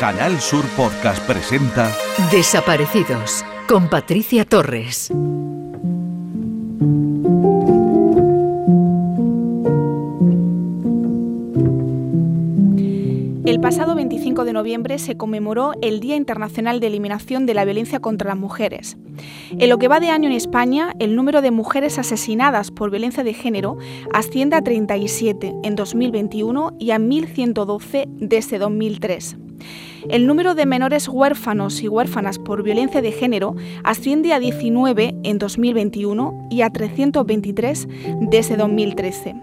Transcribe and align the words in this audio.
Canal 0.00 0.40
Sur 0.40 0.64
Podcast 0.78 1.22
presenta 1.26 1.94
Desaparecidos 2.32 3.44
con 3.68 3.90
Patricia 3.90 4.46
Torres. 4.46 5.10
El 13.44 13.60
pasado 13.60 13.94
25 13.94 14.46
de 14.46 14.54
noviembre 14.54 14.98
se 14.98 15.18
conmemoró 15.18 15.72
el 15.82 16.00
Día 16.00 16.16
Internacional 16.16 16.80
de 16.80 16.86
Eliminación 16.86 17.44
de 17.44 17.52
la 17.52 17.66
Violencia 17.66 18.00
contra 18.00 18.28
las 18.30 18.38
Mujeres. 18.38 18.96
En 19.50 19.68
lo 19.68 19.76
que 19.76 19.88
va 19.88 20.00
de 20.00 20.08
año 20.08 20.30
en 20.30 20.34
España, 20.34 20.94
el 20.98 21.14
número 21.14 21.42
de 21.42 21.50
mujeres 21.50 21.98
asesinadas 21.98 22.70
por 22.70 22.90
violencia 22.90 23.22
de 23.22 23.34
género 23.34 23.76
asciende 24.14 24.56
a 24.56 24.62
37 24.62 25.52
en 25.62 25.76
2021 25.76 26.74
y 26.78 26.92
a 26.92 26.98
1.112 26.98 28.08
desde 28.16 28.58
2003. 28.58 29.36
El 30.08 30.26
número 30.26 30.54
de 30.54 30.66
menores 30.66 31.08
huérfanos 31.08 31.82
y 31.82 31.88
huérfanas 31.88 32.38
por 32.38 32.62
violencia 32.62 33.02
de 33.02 33.12
género 33.12 33.54
asciende 33.84 34.32
a 34.32 34.38
19 34.38 35.16
en 35.22 35.38
2021 35.38 36.48
y 36.50 36.62
a 36.62 36.70
323 36.70 37.88
desde 38.20 38.56
2013. 38.56 39.34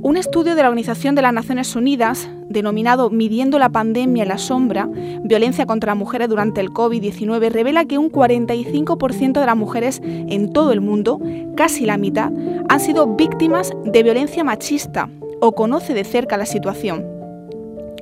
Un 0.00 0.16
estudio 0.16 0.54
de 0.54 0.62
la 0.62 0.68
Organización 0.68 1.16
de 1.16 1.22
las 1.22 1.32
Naciones 1.32 1.74
Unidas, 1.74 2.30
denominado 2.48 3.10
Midiendo 3.10 3.58
la 3.58 3.70
pandemia 3.70 4.22
en 4.22 4.28
la 4.28 4.38
sombra, 4.38 4.88
violencia 5.24 5.66
contra 5.66 5.96
mujeres 5.96 6.28
durante 6.28 6.60
el 6.60 6.70
COVID-19, 6.70 7.50
revela 7.50 7.84
que 7.84 7.98
un 7.98 8.08
45% 8.08 9.40
de 9.40 9.46
las 9.46 9.56
mujeres 9.56 10.00
en 10.04 10.52
todo 10.52 10.72
el 10.72 10.80
mundo, 10.80 11.20
casi 11.56 11.84
la 11.84 11.96
mitad, 11.96 12.30
han 12.68 12.78
sido 12.78 13.16
víctimas 13.16 13.72
de 13.84 14.04
violencia 14.04 14.44
machista 14.44 15.10
o 15.40 15.52
conoce 15.56 15.94
de 15.94 16.04
cerca 16.04 16.36
la 16.36 16.46
situación. 16.46 17.17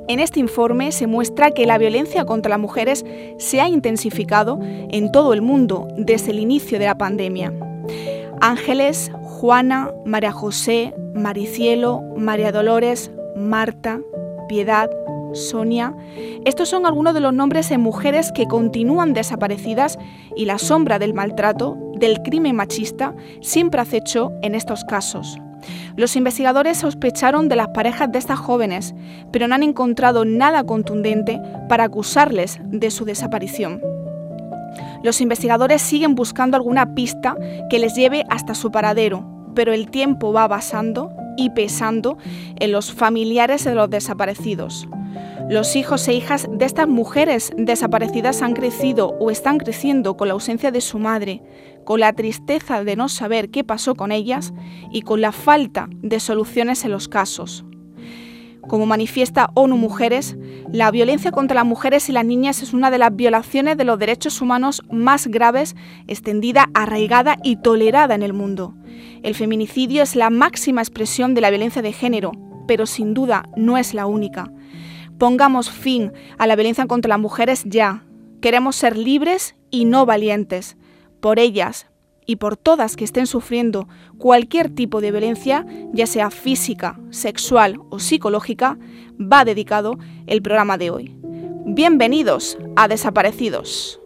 En 0.08 0.20
este 0.20 0.38
informe 0.38 0.92
se 0.92 1.08
muestra 1.08 1.50
que 1.50 1.66
la 1.66 1.78
violencia 1.78 2.24
contra 2.24 2.50
las 2.50 2.60
mujeres 2.60 3.04
se 3.38 3.60
ha 3.60 3.68
intensificado 3.68 4.60
en 4.62 5.10
todo 5.10 5.32
el 5.32 5.42
mundo 5.42 5.88
desde 5.96 6.30
el 6.30 6.38
inicio 6.38 6.78
de 6.78 6.86
la 6.86 6.96
pandemia. 6.96 7.52
Ángeles, 8.40 9.10
Juana, 9.22 9.90
María 10.04 10.30
José, 10.30 10.94
Maricielo, 11.14 12.02
María 12.16 12.52
Dolores, 12.52 13.10
Marta, 13.34 14.00
Piedad, 14.48 14.90
Sonia. 15.32 15.94
Estos 16.44 16.68
son 16.68 16.86
algunos 16.86 17.12
de 17.12 17.20
los 17.20 17.32
nombres 17.32 17.68
de 17.68 17.78
mujeres 17.78 18.30
que 18.32 18.46
continúan 18.46 19.12
desaparecidas 19.12 19.98
y 20.36 20.44
la 20.44 20.58
sombra 20.58 20.98
del 20.98 21.14
maltrato, 21.14 21.76
del 21.94 22.22
crimen 22.22 22.54
machista, 22.56 23.14
siempre 23.40 23.80
acecho 23.80 24.32
en 24.42 24.54
estos 24.54 24.84
casos. 24.84 25.36
Los 25.96 26.16
investigadores 26.16 26.78
sospecharon 26.78 27.48
de 27.48 27.56
las 27.56 27.68
parejas 27.68 28.10
de 28.12 28.18
estas 28.18 28.38
jóvenes, 28.38 28.94
pero 29.32 29.48
no 29.48 29.54
han 29.54 29.62
encontrado 29.62 30.24
nada 30.24 30.64
contundente 30.64 31.40
para 31.68 31.84
acusarles 31.84 32.58
de 32.64 32.90
su 32.90 33.04
desaparición. 33.04 33.80
Los 35.02 35.20
investigadores 35.20 35.82
siguen 35.82 36.14
buscando 36.14 36.56
alguna 36.56 36.94
pista 36.94 37.36
que 37.70 37.78
les 37.78 37.94
lleve 37.94 38.24
hasta 38.28 38.54
su 38.54 38.70
paradero, 38.70 39.24
pero 39.54 39.72
el 39.72 39.90
tiempo 39.90 40.32
va 40.32 40.48
pasando 40.48 41.12
y 41.36 41.50
pesando 41.50 42.18
en 42.58 42.72
los 42.72 42.92
familiares 42.92 43.64
de 43.64 43.74
los 43.74 43.90
desaparecidos. 43.90 44.88
Los 45.48 45.76
hijos 45.76 46.08
e 46.08 46.14
hijas 46.14 46.48
de 46.50 46.64
estas 46.64 46.88
mujeres 46.88 47.52
desaparecidas 47.56 48.42
han 48.42 48.54
crecido 48.54 49.16
o 49.20 49.30
están 49.30 49.58
creciendo 49.58 50.16
con 50.16 50.28
la 50.28 50.34
ausencia 50.34 50.72
de 50.72 50.80
su 50.80 50.98
madre, 50.98 51.40
con 51.86 52.00
la 52.00 52.12
tristeza 52.12 52.84
de 52.84 52.96
no 52.96 53.08
saber 53.08 53.48
qué 53.48 53.64
pasó 53.64 53.94
con 53.94 54.10
ellas 54.10 54.52
y 54.90 55.02
con 55.02 55.20
la 55.20 55.30
falta 55.30 55.88
de 56.02 56.20
soluciones 56.20 56.84
en 56.84 56.90
los 56.90 57.08
casos. 57.08 57.64
Como 58.68 58.86
manifiesta 58.86 59.50
ONU 59.54 59.76
Mujeres, 59.76 60.36
la 60.72 60.90
violencia 60.90 61.30
contra 61.30 61.54
las 61.54 61.64
mujeres 61.64 62.08
y 62.08 62.12
las 62.12 62.24
niñas 62.24 62.60
es 62.62 62.72
una 62.72 62.90
de 62.90 62.98
las 62.98 63.14
violaciones 63.14 63.76
de 63.76 63.84
los 63.84 64.00
derechos 64.00 64.42
humanos 64.42 64.82
más 64.90 65.28
graves, 65.28 65.76
extendida, 66.08 66.68
arraigada 66.74 67.36
y 67.44 67.54
tolerada 67.54 68.16
en 68.16 68.24
el 68.24 68.32
mundo. 68.32 68.74
El 69.22 69.36
feminicidio 69.36 70.02
es 70.02 70.16
la 70.16 70.28
máxima 70.28 70.82
expresión 70.82 71.34
de 71.34 71.40
la 71.40 71.50
violencia 71.50 71.82
de 71.82 71.92
género, 71.92 72.32
pero 72.66 72.86
sin 72.86 73.14
duda 73.14 73.44
no 73.56 73.78
es 73.78 73.94
la 73.94 74.06
única. 74.06 74.50
Pongamos 75.18 75.70
fin 75.70 76.12
a 76.36 76.48
la 76.48 76.56
violencia 76.56 76.86
contra 76.86 77.10
las 77.10 77.20
mujeres 77.20 77.62
ya. 77.64 78.04
Queremos 78.40 78.74
ser 78.74 78.96
libres 78.96 79.54
y 79.70 79.84
no 79.84 80.04
valientes. 80.04 80.76
Por 81.26 81.40
ellas, 81.40 81.88
y 82.24 82.36
por 82.36 82.56
todas 82.56 82.94
que 82.94 83.02
estén 83.02 83.26
sufriendo 83.26 83.88
cualquier 84.16 84.70
tipo 84.70 85.00
de 85.00 85.10
violencia, 85.10 85.66
ya 85.92 86.06
sea 86.06 86.30
física, 86.30 87.00
sexual 87.10 87.80
o 87.90 87.98
psicológica, 87.98 88.78
va 89.20 89.44
dedicado 89.44 89.98
el 90.28 90.40
programa 90.40 90.78
de 90.78 90.90
hoy. 90.90 91.16
Bienvenidos 91.64 92.56
a 92.76 92.86
Desaparecidos. 92.86 94.00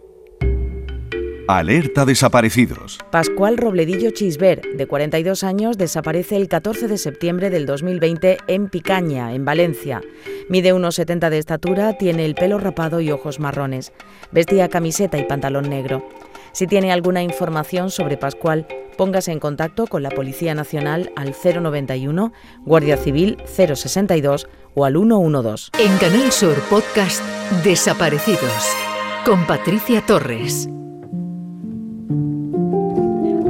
Alerta 1.46 2.06
desaparecidos. 2.06 2.98
Pascual 3.10 3.58
Robledillo 3.58 4.12
Chisber, 4.12 4.62
de 4.78 4.86
42 4.86 5.44
años, 5.44 5.76
desaparece 5.76 6.36
el 6.36 6.48
14 6.48 6.88
de 6.88 6.96
septiembre 6.96 7.50
del 7.50 7.66
2020 7.66 8.38
en 8.46 8.70
Picaña, 8.70 9.34
en 9.34 9.44
Valencia. 9.44 10.00
Mide 10.48 10.72
unos 10.72 10.94
70 10.94 11.28
de 11.28 11.36
estatura, 11.36 11.98
tiene 11.98 12.24
el 12.24 12.34
pelo 12.34 12.56
rapado 12.56 13.02
y 13.02 13.10
ojos 13.10 13.40
marrones. 13.40 13.92
Vestía 14.32 14.70
camiseta 14.70 15.18
y 15.18 15.24
pantalón 15.24 15.68
negro. 15.68 16.08
Si 16.52 16.66
tiene 16.66 16.92
alguna 16.92 17.22
información 17.22 17.90
sobre 17.90 18.16
Pascual, 18.16 18.66
póngase 18.96 19.32
en 19.32 19.40
contacto 19.40 19.86
con 19.86 20.02
la 20.02 20.10
Policía 20.10 20.54
Nacional 20.54 21.12
al 21.16 21.34
091, 21.34 22.32
Guardia 22.64 22.96
Civil 22.96 23.38
062 23.46 24.48
o 24.74 24.84
al 24.84 24.94
112. 24.94 25.70
En 25.78 25.96
Canal 25.98 26.32
Sur 26.32 26.54
Podcast 26.68 27.22
Desaparecidos 27.64 28.76
con 29.24 29.46
Patricia 29.46 30.04
Torres. 30.04 30.68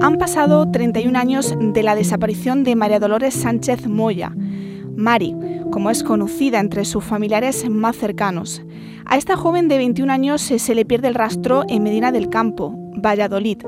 Han 0.03 0.17
pasado 0.19 0.71
31 0.71 1.19
años 1.19 1.55
de 1.59 1.83
la 1.83 1.95
desaparición 1.95 2.65
de 2.65 2.75
María 2.75 2.99
Dolores 2.99 3.35
Sánchez 3.35 3.87
Moya, 3.87 4.33
Mari, 5.01 5.35
como 5.71 5.91
es 5.91 6.05
conocida 6.05 6.61
entre 6.61 6.85
sus 6.85 7.03
familiares 7.03 7.69
más 7.69 7.97
cercanos. 7.97 8.63
A 9.07 9.17
esta 9.17 9.37
joven 9.37 9.67
de 9.67 9.79
21 9.79 10.13
años 10.13 10.43
se 10.43 10.75
le 10.75 10.85
pierde 10.85 11.09
el 11.09 11.15
rastro 11.15 11.65
en 11.69 11.83
Medina 11.83 12.13
del 12.13 12.29
Campo, 12.29 12.75
Valladolid. 12.95 13.63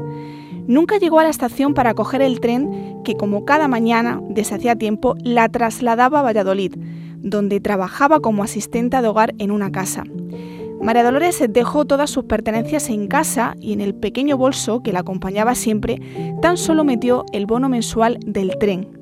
Nunca 0.66 0.98
llegó 0.98 1.19
a 1.19 1.25
la 1.25 1.31
estación 1.31 1.75
para 1.75 1.94
coger 1.94 2.22
el 2.22 2.38
tren 2.41 3.03
que, 3.03 3.16
como 3.16 3.44
cada 3.44 3.66
mañana, 3.66 4.21
desde 4.28 4.56
hacía 4.56 4.76
tiempo, 4.76 5.16
la 5.25 5.48
trasladaba 5.48 6.21
a 6.21 6.22
Valladolid, 6.22 6.75
donde 7.16 7.60
trabajaba 7.60 8.21
como 8.21 8.44
asistente 8.44 9.00
de 9.00 9.09
hogar 9.09 9.34
en 9.38 9.50
una 9.50 9.72
casa. 9.72 10.04
María 10.82 11.04
Dolores 11.04 11.42
dejó 11.48 11.84
todas 11.84 12.10
sus 12.10 12.25
pertenencias 12.25 12.91
en 12.91 13.06
casa 13.06 13.54
y 13.60 13.72
en 13.72 13.81
el 13.81 13.94
pequeño 13.94 14.37
bolso 14.37 14.82
que 14.82 14.92
la 14.92 15.00
acompañaba 15.00 15.54
siempre 15.54 16.00
tan 16.42 16.56
solo 16.56 16.84
metió 16.84 17.25
el 17.32 17.47
bono 17.47 17.69
mensual 17.69 18.19
del 18.26 18.59
tren. 18.59 19.01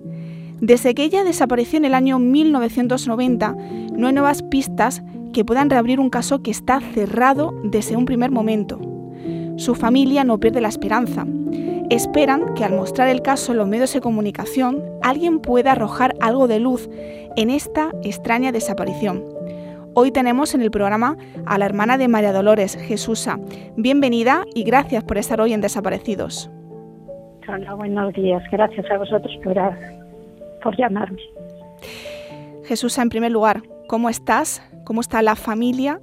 Desde 0.60 0.94
que 0.94 1.04
ella 1.04 1.24
desapareció 1.24 1.78
en 1.78 1.86
el 1.86 1.94
año 1.94 2.18
1990, 2.18 3.56
no 3.96 4.06
hay 4.06 4.12
nuevas 4.12 4.42
pistas 4.42 5.02
que 5.32 5.44
puedan 5.44 5.70
reabrir 5.70 6.00
un 6.00 6.10
caso 6.10 6.42
que 6.42 6.50
está 6.50 6.80
cerrado 6.80 7.54
desde 7.64 7.96
un 7.96 8.04
primer 8.04 8.30
momento. 8.30 8.78
Su 9.56 9.74
familia 9.74 10.24
no 10.24 10.38
pierde 10.38 10.60
la 10.60 10.68
esperanza. 10.68 11.26
Esperan 11.88 12.54
que 12.54 12.64
al 12.64 12.74
mostrar 12.74 13.08
el 13.08 13.22
caso 13.22 13.52
en 13.52 13.58
los 13.58 13.68
medios 13.68 13.92
de 13.94 14.00
comunicación, 14.00 14.82
alguien 15.02 15.40
pueda 15.40 15.72
arrojar 15.72 16.14
algo 16.20 16.46
de 16.46 16.60
luz 16.60 16.88
en 17.36 17.50
esta 17.50 17.90
extraña 18.02 18.52
desaparición. 18.52 19.24
Hoy 19.94 20.12
tenemos 20.12 20.54
en 20.54 20.62
el 20.62 20.70
programa 20.70 21.16
a 21.46 21.58
la 21.58 21.66
hermana 21.66 21.98
de 21.98 22.06
María 22.06 22.32
Dolores, 22.32 22.76
Jesusa. 22.76 23.40
Bienvenida 23.76 24.44
y 24.54 24.62
gracias 24.62 25.04
por 25.04 25.18
estar 25.18 25.40
hoy 25.40 25.52
en 25.52 25.60
Desaparecidos. 25.60 26.50
Hola, 27.48 27.74
buenos 27.74 28.12
días. 28.12 28.42
Gracias 28.52 28.88
a 28.88 28.98
vosotros 28.98 29.36
por, 29.42 29.74
por 30.60 30.76
llamarme. 30.76 31.22
Jesusa, 32.64 33.02
en 33.02 33.08
primer 33.08 33.32
lugar, 33.32 33.62
¿cómo 33.88 34.08
estás? 34.08 34.62
¿Cómo 34.84 35.00
está 35.00 35.22
la 35.22 35.36
familia 35.36 36.00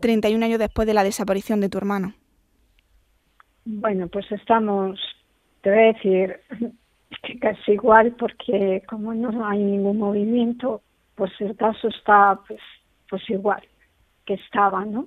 31 0.00 0.44
años 0.44 0.58
después 0.58 0.86
de 0.86 0.94
la 0.94 1.04
desaparición 1.04 1.60
de 1.60 1.68
tu 1.68 1.78
hermano? 1.78 2.14
Bueno, 3.64 4.08
pues 4.08 4.30
estamos, 4.32 4.98
te 5.60 5.70
voy 5.70 5.78
a 5.78 5.92
decir 5.92 6.40
que 7.22 7.38
casi 7.38 7.72
igual 7.72 8.14
porque 8.18 8.82
como 8.88 9.14
no 9.14 9.46
hay 9.46 9.58
ningún 9.58 9.98
movimiento, 9.98 10.82
pues 11.14 11.30
el 11.40 11.56
caso 11.56 11.88
está 11.88 12.40
pues 12.46 12.60
pues 13.08 13.28
igual 13.28 13.62
que 14.24 14.34
estaba, 14.34 14.84
¿no? 14.84 15.06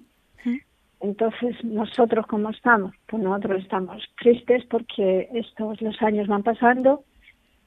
Entonces, 1.00 1.62
nosotros 1.66 2.26
cómo 2.28 2.50
estamos? 2.50 2.94
Pues 3.08 3.22
nosotros 3.22 3.62
estamos 3.62 4.02
tristes 4.22 4.64
porque 4.70 5.28
estos 5.34 5.82
los 5.82 6.02
años 6.02 6.28
van 6.30 6.44
pasando 6.44 7.04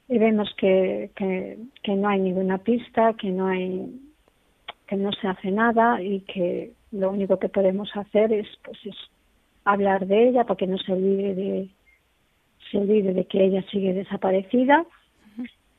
y 0.09 0.19
vemos 0.19 0.49
que, 0.57 1.11
que, 1.17 1.59
que 1.83 1.95
no 1.95 2.09
hay 2.09 2.21
ninguna 2.21 2.59
pista, 2.59 3.15
que 3.15 3.31
no 3.31 3.47
hay 3.49 4.01
que 4.87 4.97
no 4.97 5.11
se 5.13 5.27
hace 5.27 5.51
nada 5.51 6.01
y 6.01 6.21
que 6.21 6.73
lo 6.93 7.11
único 7.11 7.41
que 7.41 7.49
podemos 7.49 7.91
hacer 7.97 8.33
es 8.33 8.47
pues 8.65 8.79
es 8.85 8.95
hablar 9.65 10.07
de 10.07 10.29
ella 10.29 10.45
para 10.45 10.57
que 10.57 10.69
no 10.69 10.79
se 10.79 10.93
olvide 10.93 11.35
de 11.35 11.69
se 12.71 12.79
olvide 12.79 13.13
de 13.13 13.25
que 13.27 13.45
ella 13.45 13.63
sigue 13.71 13.95
desaparecida. 13.95 14.85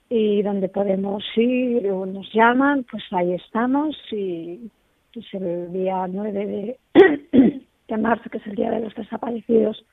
Y 0.10 0.42
donde 0.42 0.70
podemos 0.70 1.22
ir 1.36 1.92
o 1.92 2.06
nos 2.06 2.32
llaman, 2.34 2.86
pues 2.90 3.04
ahí 3.12 3.34
estamos 3.34 3.94
y, 4.10 4.72
pues 5.14 5.26
el 5.34 5.74
día 5.74 6.08
9 6.08 6.32
de, 6.32 6.80
de 7.90 7.98
marzo, 7.98 8.30
que 8.30 8.38
es 8.38 8.48
el 8.48 8.56
Día 8.56 8.72
de 8.72 8.80
los 8.80 8.96
Desaparecidos, 8.96 9.84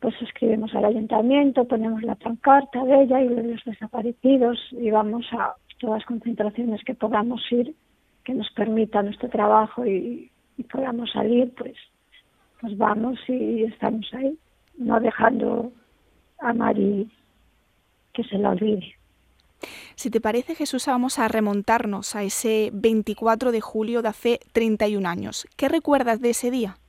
pues 0.00 0.14
escribimos 0.22 0.74
al 0.74 0.86
ayuntamiento, 0.86 1.66
ponemos 1.66 2.02
la 2.02 2.14
pancarta 2.14 2.84
de 2.84 3.02
ella 3.02 3.20
y 3.22 3.28
de 3.28 3.42
los 3.42 3.64
desaparecidos 3.64 4.58
y 4.72 4.90
vamos 4.90 5.26
a 5.32 5.54
todas 5.78 6.00
las 6.00 6.06
concentraciones 6.06 6.82
que 6.84 6.94
podamos 6.94 7.40
ir, 7.50 7.74
que 8.24 8.34
nos 8.34 8.50
permita 8.52 9.02
nuestro 9.02 9.28
trabajo 9.28 9.86
y, 9.86 10.30
y 10.56 10.62
podamos 10.64 11.10
salir, 11.12 11.52
pues, 11.56 11.76
pues 12.60 12.76
vamos 12.76 13.18
y 13.28 13.64
estamos 13.64 14.06
ahí, 14.14 14.38
no 14.78 15.00
dejando 15.00 15.72
a 16.38 16.52
Mari 16.52 17.10
que 18.12 18.24
se 18.24 18.38
la 18.38 18.50
olvide. 18.50 18.94
Si 19.94 20.10
te 20.10 20.20
parece, 20.20 20.54
Jesús, 20.54 20.86
vamos 20.86 21.18
a 21.18 21.28
remontarnos 21.28 22.16
a 22.16 22.22
ese 22.22 22.70
24 22.72 23.52
de 23.52 23.60
julio 23.60 24.00
de 24.00 24.08
hace 24.08 24.40
31 24.52 25.06
años. 25.06 25.46
¿Qué 25.56 25.68
recuerdas 25.68 26.20
de 26.20 26.30
ese 26.30 26.50
día? 26.50 26.79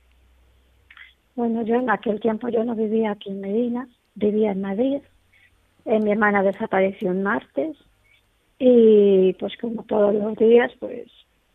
Bueno, 1.34 1.62
yo 1.62 1.76
en 1.76 1.88
aquel 1.88 2.20
tiempo 2.20 2.48
yo 2.48 2.62
no 2.62 2.74
vivía 2.74 3.12
aquí 3.12 3.30
en 3.30 3.40
Medina, 3.40 3.88
vivía 4.14 4.52
en 4.52 4.60
Madrid. 4.60 5.00
Eh, 5.86 5.98
mi 5.98 6.12
hermana 6.12 6.42
desapareció 6.42 7.10
en 7.10 7.22
martes 7.22 7.76
y 8.58 9.32
pues 9.34 9.56
como 9.60 9.82
todos 9.84 10.14
los 10.14 10.36
días 10.36 10.70
pues, 10.78 11.10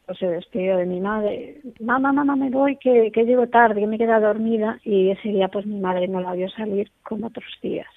pues 0.05 0.17
se 0.17 0.27
despidió 0.27 0.77
de 0.77 0.85
mi 0.85 0.99
madre. 0.99 1.61
Mamá, 1.79 2.11
mamá, 2.11 2.35
me 2.35 2.49
voy, 2.49 2.77
que, 2.77 3.11
que 3.11 3.23
llego 3.23 3.47
tarde, 3.47 3.81
que 3.81 3.87
me 3.87 3.97
queda 3.99 4.19
dormida 4.19 4.79
y 4.83 5.11
ese 5.11 5.29
día 5.29 5.47
pues 5.47 5.65
mi 5.65 5.79
madre 5.79 6.07
no 6.07 6.21
la 6.21 6.33
vio 6.33 6.49
salir 6.49 6.91
como 7.03 7.27
otros 7.27 7.53
días. 7.61 7.87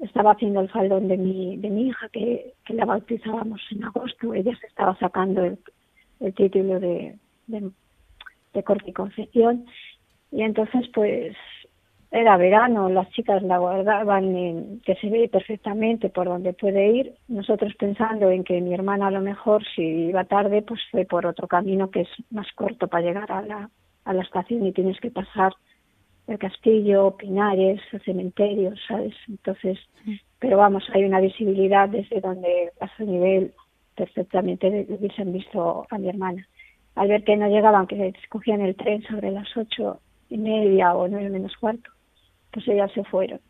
Estaba 0.00 0.32
haciendo 0.32 0.60
el 0.60 0.70
faldón 0.70 1.06
de 1.06 1.16
mi, 1.16 1.58
de 1.58 1.70
mi 1.70 1.88
hija 1.88 2.08
que, 2.08 2.54
que 2.64 2.74
la 2.74 2.86
bautizábamos 2.86 3.60
en 3.70 3.84
agosto. 3.84 4.34
Ella 4.34 4.56
se 4.60 4.66
estaba 4.66 4.96
sacando 4.98 5.44
el, 5.44 5.58
el 6.20 6.34
título 6.34 6.80
de, 6.80 7.16
de, 7.46 7.70
de 8.54 8.62
corte 8.64 8.92
y 10.32 10.42
entonces, 10.42 10.88
pues, 10.94 11.36
era 12.10 12.36
verano, 12.36 12.88
las 12.90 13.08
chicas 13.10 13.42
la 13.42 13.58
guardaban 13.58 14.36
en, 14.36 14.80
que 14.80 14.94
se 14.96 15.08
ve 15.08 15.28
perfectamente 15.28 16.10
por 16.10 16.26
donde 16.26 16.52
puede 16.52 16.88
ir. 16.88 17.14
Nosotros 17.28 17.74
pensando 17.78 18.30
en 18.30 18.44
que 18.44 18.60
mi 18.60 18.74
hermana 18.74 19.06
a 19.06 19.10
lo 19.10 19.22
mejor 19.22 19.62
si 19.74 19.82
iba 19.82 20.24
tarde, 20.24 20.60
pues 20.62 20.80
fue 20.90 21.06
por 21.06 21.24
otro 21.24 21.48
camino 21.48 21.90
que 21.90 22.02
es 22.02 22.08
más 22.30 22.46
corto 22.54 22.88
para 22.88 23.06
llegar 23.06 23.32
a 23.32 23.40
la, 23.42 23.70
a 24.04 24.12
la 24.12 24.22
estación 24.22 24.66
y 24.66 24.72
tienes 24.72 25.00
que 25.00 25.10
pasar 25.10 25.54
el 26.26 26.38
castillo, 26.38 27.16
Pinares, 27.16 27.80
el 27.92 28.02
cementerio, 28.02 28.74
¿sabes? 28.86 29.14
Entonces, 29.28 29.78
pero 30.38 30.58
vamos, 30.58 30.84
hay 30.92 31.04
una 31.04 31.20
visibilidad 31.20 31.88
desde 31.88 32.20
donde 32.20 32.72
a 32.80 32.94
su 32.96 33.04
nivel 33.04 33.54
perfectamente 33.96 34.86
hubiesen 34.88 35.32
visto 35.32 35.86
a 35.90 35.98
mi 35.98 36.10
hermana. 36.10 36.46
Al 36.94 37.08
ver 37.08 37.24
que 37.24 37.36
no 37.38 37.48
llegaban, 37.48 37.86
que 37.86 38.08
escogían 38.08 38.60
el 38.60 38.76
tren 38.76 39.02
sobre 39.04 39.30
las 39.30 39.48
ocho 39.56 39.98
y 40.32 40.38
media 40.38 40.94
o 40.94 41.08
nueve 41.08 41.30
menos 41.30 41.56
cuarto, 41.56 41.90
pues 42.52 42.66
ellas 42.68 42.90
se 42.92 43.04
fueron. 43.04 43.40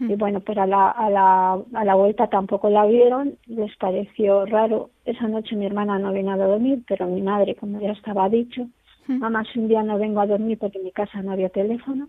Y 0.00 0.16
bueno, 0.16 0.40
pues 0.40 0.58
a 0.58 0.66
la, 0.66 0.90
a, 0.90 1.08
la, 1.10 1.52
a 1.74 1.84
la 1.84 1.94
vuelta 1.94 2.26
tampoco 2.26 2.68
la 2.68 2.84
vieron, 2.86 3.36
les 3.46 3.76
pareció 3.76 4.44
raro. 4.46 4.90
Esa 5.04 5.28
noche 5.28 5.54
mi 5.54 5.66
hermana 5.66 5.98
no 5.98 6.12
vino 6.12 6.32
a 6.32 6.36
dormir, 6.36 6.82
pero 6.88 7.06
mi 7.06 7.22
madre, 7.22 7.54
como 7.54 7.80
ya 7.80 7.92
estaba 7.92 8.28
dicho, 8.28 8.66
mamá, 9.06 9.44
si 9.44 9.60
un 9.60 9.68
día 9.68 9.82
no 9.84 9.98
vengo 9.98 10.20
a 10.20 10.26
dormir 10.26 10.58
porque 10.58 10.78
en 10.78 10.84
mi 10.84 10.90
casa 10.92 11.22
no 11.22 11.30
había 11.32 11.50
teléfono, 11.50 12.08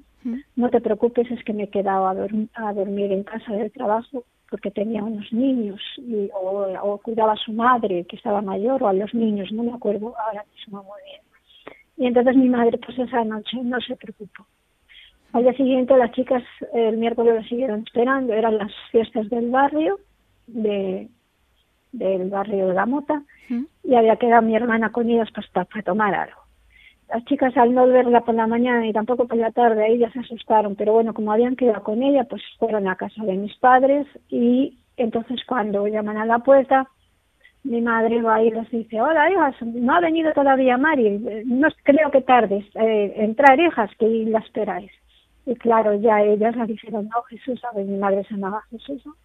no 0.55 0.69
te 0.69 0.79
preocupes, 0.81 1.29
es 1.29 1.43
que 1.43 1.53
me 1.53 1.63
he 1.63 1.69
quedado 1.69 2.07
a 2.07 2.73
dormir 2.73 3.11
en 3.11 3.23
casa 3.23 3.53
del 3.53 3.71
trabajo 3.71 4.23
porque 4.49 4.71
tenía 4.71 5.03
unos 5.03 5.31
niños 5.33 5.81
y, 5.97 6.29
o, 6.33 6.67
o 6.81 6.97
cuidaba 6.99 7.33
a 7.33 7.37
su 7.45 7.51
madre 7.51 8.05
que 8.05 8.15
estaba 8.15 8.41
mayor 8.41 8.81
o 8.83 8.87
a 8.87 8.93
los 8.93 9.13
niños, 9.13 9.51
no 9.51 9.63
me 9.63 9.73
acuerdo 9.73 10.15
ahora 10.17 10.45
mismo 10.55 10.83
muy 10.83 11.01
bien. 11.05 11.21
Y 11.97 12.07
entonces 12.07 12.35
mi 12.35 12.49
madre, 12.49 12.77
pues 12.77 12.97
esa 12.97 13.23
noche 13.23 13.57
no 13.63 13.79
se 13.81 13.95
preocupó. 13.95 14.45
Al 15.33 15.43
día 15.43 15.53
siguiente 15.53 15.97
las 15.97 16.11
chicas 16.11 16.43
el 16.73 16.97
miércoles 16.97 17.35
la 17.35 17.43
siguieron 17.47 17.81
esperando, 17.81 18.33
eran 18.33 18.57
las 18.57 18.71
fiestas 18.91 19.29
del 19.29 19.49
barrio, 19.49 19.99
de 20.47 21.09
del 21.91 22.29
barrio 22.29 22.67
de 22.67 22.73
la 22.73 22.85
Mota, 22.87 23.21
y 23.83 23.95
había 23.95 24.15
quedado 24.15 24.41
mi 24.41 24.55
hermana 24.55 24.91
con 24.91 25.09
ellas 25.09 25.29
pues, 25.33 25.47
para, 25.49 25.65
para 25.65 25.83
tomar 25.83 26.13
algo. 26.15 26.41
Las 27.07 27.23
chicas 27.25 27.55
al 27.55 27.73
no 27.73 27.85
verla 27.85 28.21
por 28.21 28.33
la 28.33 28.47
mañana 28.47 28.87
y 28.87 28.93
tampoco 28.93 29.27
por 29.27 29.37
la 29.37 29.51
tarde, 29.51 29.91
ellas 29.91 30.11
se 30.13 30.19
asustaron, 30.19 30.75
pero 30.75 30.93
bueno, 30.93 31.13
como 31.13 31.31
habían 31.31 31.55
quedado 31.55 31.83
con 31.83 32.01
ella, 32.01 32.23
pues 32.23 32.41
fueron 32.57 32.87
a 32.87 32.95
casa 32.95 33.23
de 33.23 33.33
mis 33.33 33.55
padres 33.57 34.07
y 34.29 34.79
entonces 34.97 35.41
cuando 35.45 35.87
llaman 35.87 36.17
a 36.17 36.25
la 36.25 36.39
puerta, 36.39 36.89
mi 37.63 37.81
madre 37.81 38.21
va 38.21 38.43
y 38.43 38.51
les 38.51 38.69
dice, 38.69 39.01
hola 39.01 39.31
hijas, 39.31 39.55
no 39.61 39.95
ha 39.95 40.01
venido 40.01 40.31
todavía 40.33 40.77
Mari, 40.77 41.43
no 41.45 41.69
creo 41.83 42.11
que 42.11 42.21
tardes, 42.21 42.65
eh, 42.75 43.13
entrar 43.17 43.59
hijas, 43.59 43.89
que 43.97 44.07
la 44.07 44.39
esperáis. 44.39 44.91
Y 45.45 45.55
claro, 45.55 45.93
ya 45.95 46.21
ellas 46.21 46.55
le 46.55 46.65
dijeron, 46.65 47.09
no, 47.09 47.21
Jesús, 47.23 47.61
a 47.65 47.75
ver, 47.75 47.85
mi 47.85 47.97
madre 47.97 48.23
se 48.25 48.33
llamaba 48.35 48.63
Jesús, 48.69 49.05
¿no? 49.05 49.15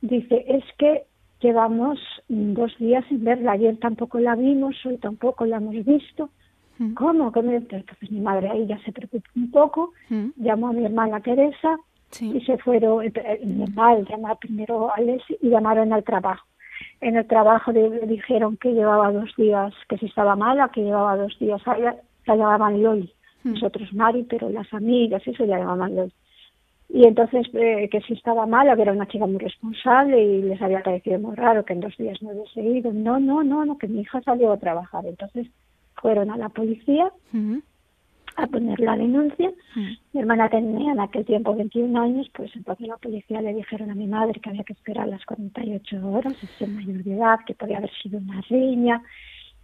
Dice, 0.00 0.44
es 0.48 0.64
que 0.78 1.04
llevamos 1.40 1.98
dos 2.28 2.76
días 2.78 3.04
sin 3.08 3.24
verla, 3.24 3.52
ayer 3.52 3.76
tampoco 3.78 4.18
la 4.18 4.34
vimos, 4.34 4.74
hoy 4.84 4.98
tampoco 4.98 5.46
la 5.46 5.56
hemos 5.56 5.84
visto. 5.84 6.30
Mm. 6.78 6.94
¿Cómo? 6.94 7.32
¿Cómo? 7.32 7.50
Entonces 7.50 8.10
mi 8.10 8.20
madre 8.20 8.48
ahí 8.48 8.66
ya 8.66 8.78
se 8.84 8.92
preocupó 8.92 9.28
un 9.36 9.50
poco, 9.50 9.92
mm. 10.08 10.28
llamó 10.36 10.68
a 10.68 10.72
mi 10.72 10.84
hermana 10.84 11.20
Teresa 11.20 11.76
sí. 12.10 12.32
y 12.36 12.40
se 12.44 12.56
fueron, 12.58 13.04
eh, 13.04 13.40
normal, 13.44 14.06
llamar 14.08 14.38
primero 14.38 14.92
a 14.94 15.00
Les 15.00 15.22
y 15.40 15.48
llamaron 15.48 15.92
al 15.92 16.04
trabajo 16.04 16.49
en 17.00 17.16
el 17.16 17.26
trabajo 17.26 17.72
le 17.72 17.88
dijeron 18.06 18.56
que 18.56 18.72
llevaba 18.72 19.12
dos 19.12 19.30
días, 19.36 19.72
que 19.88 19.98
si 19.98 20.06
estaba 20.06 20.36
mala, 20.36 20.68
que 20.68 20.82
llevaba 20.82 21.16
dos 21.16 21.38
días, 21.38 21.60
la, 21.66 21.96
la 22.26 22.36
llamaban 22.36 22.82
Loli, 22.82 23.12
mm. 23.44 23.52
nosotros 23.52 23.92
Mari, 23.92 24.24
pero 24.24 24.50
las 24.50 24.72
amigas, 24.72 25.22
eso 25.26 25.44
la 25.46 25.58
llamaban 25.58 25.96
Loli. 25.96 26.12
Y 26.92 27.04
entonces 27.04 27.46
eh, 27.54 27.88
que 27.90 28.00
si 28.00 28.14
estaba 28.14 28.46
mala, 28.46 28.74
que 28.74 28.82
era 28.82 28.92
una 28.92 29.06
chica 29.06 29.26
muy 29.26 29.38
responsable 29.38 30.20
y 30.20 30.42
les 30.42 30.60
había 30.60 30.82
parecido 30.82 31.20
muy 31.20 31.36
raro 31.36 31.64
que 31.64 31.72
en 31.72 31.80
dos 31.80 31.96
días 31.96 32.20
no 32.20 32.30
hubiese 32.30 32.62
ido. 32.62 32.92
No, 32.92 33.20
no, 33.20 33.44
no, 33.44 33.64
no, 33.64 33.78
que 33.78 33.86
mi 33.86 34.00
hija 34.00 34.20
salió 34.22 34.50
a 34.52 34.58
trabajar. 34.58 35.06
Entonces 35.06 35.46
fueron 35.94 36.30
a 36.30 36.36
la 36.36 36.48
policía 36.48 37.12
a 38.40 38.46
poner 38.46 38.80
la 38.80 38.96
denuncia. 38.96 39.50
Mi 40.12 40.20
hermana 40.20 40.48
tenía 40.48 40.92
en 40.92 41.00
aquel 41.00 41.24
tiempo 41.24 41.54
21 41.54 42.00
años, 42.00 42.30
pues 42.34 42.50
entonces 42.54 42.88
la 42.88 42.96
policía 42.96 43.40
le 43.40 43.54
dijeron 43.54 43.90
a 43.90 43.94
mi 43.94 44.06
madre 44.06 44.40
que 44.40 44.50
había 44.50 44.64
que 44.64 44.72
esperar 44.72 45.08
las 45.08 45.24
48 45.24 46.08
horas, 46.08 46.34
es 46.42 46.50
ser 46.50 46.68
mayor 46.68 47.02
de 47.04 47.14
edad, 47.14 47.38
que 47.46 47.54
podía 47.54 47.78
haber 47.78 47.92
sido 48.02 48.18
una 48.18 48.40
riña, 48.42 49.02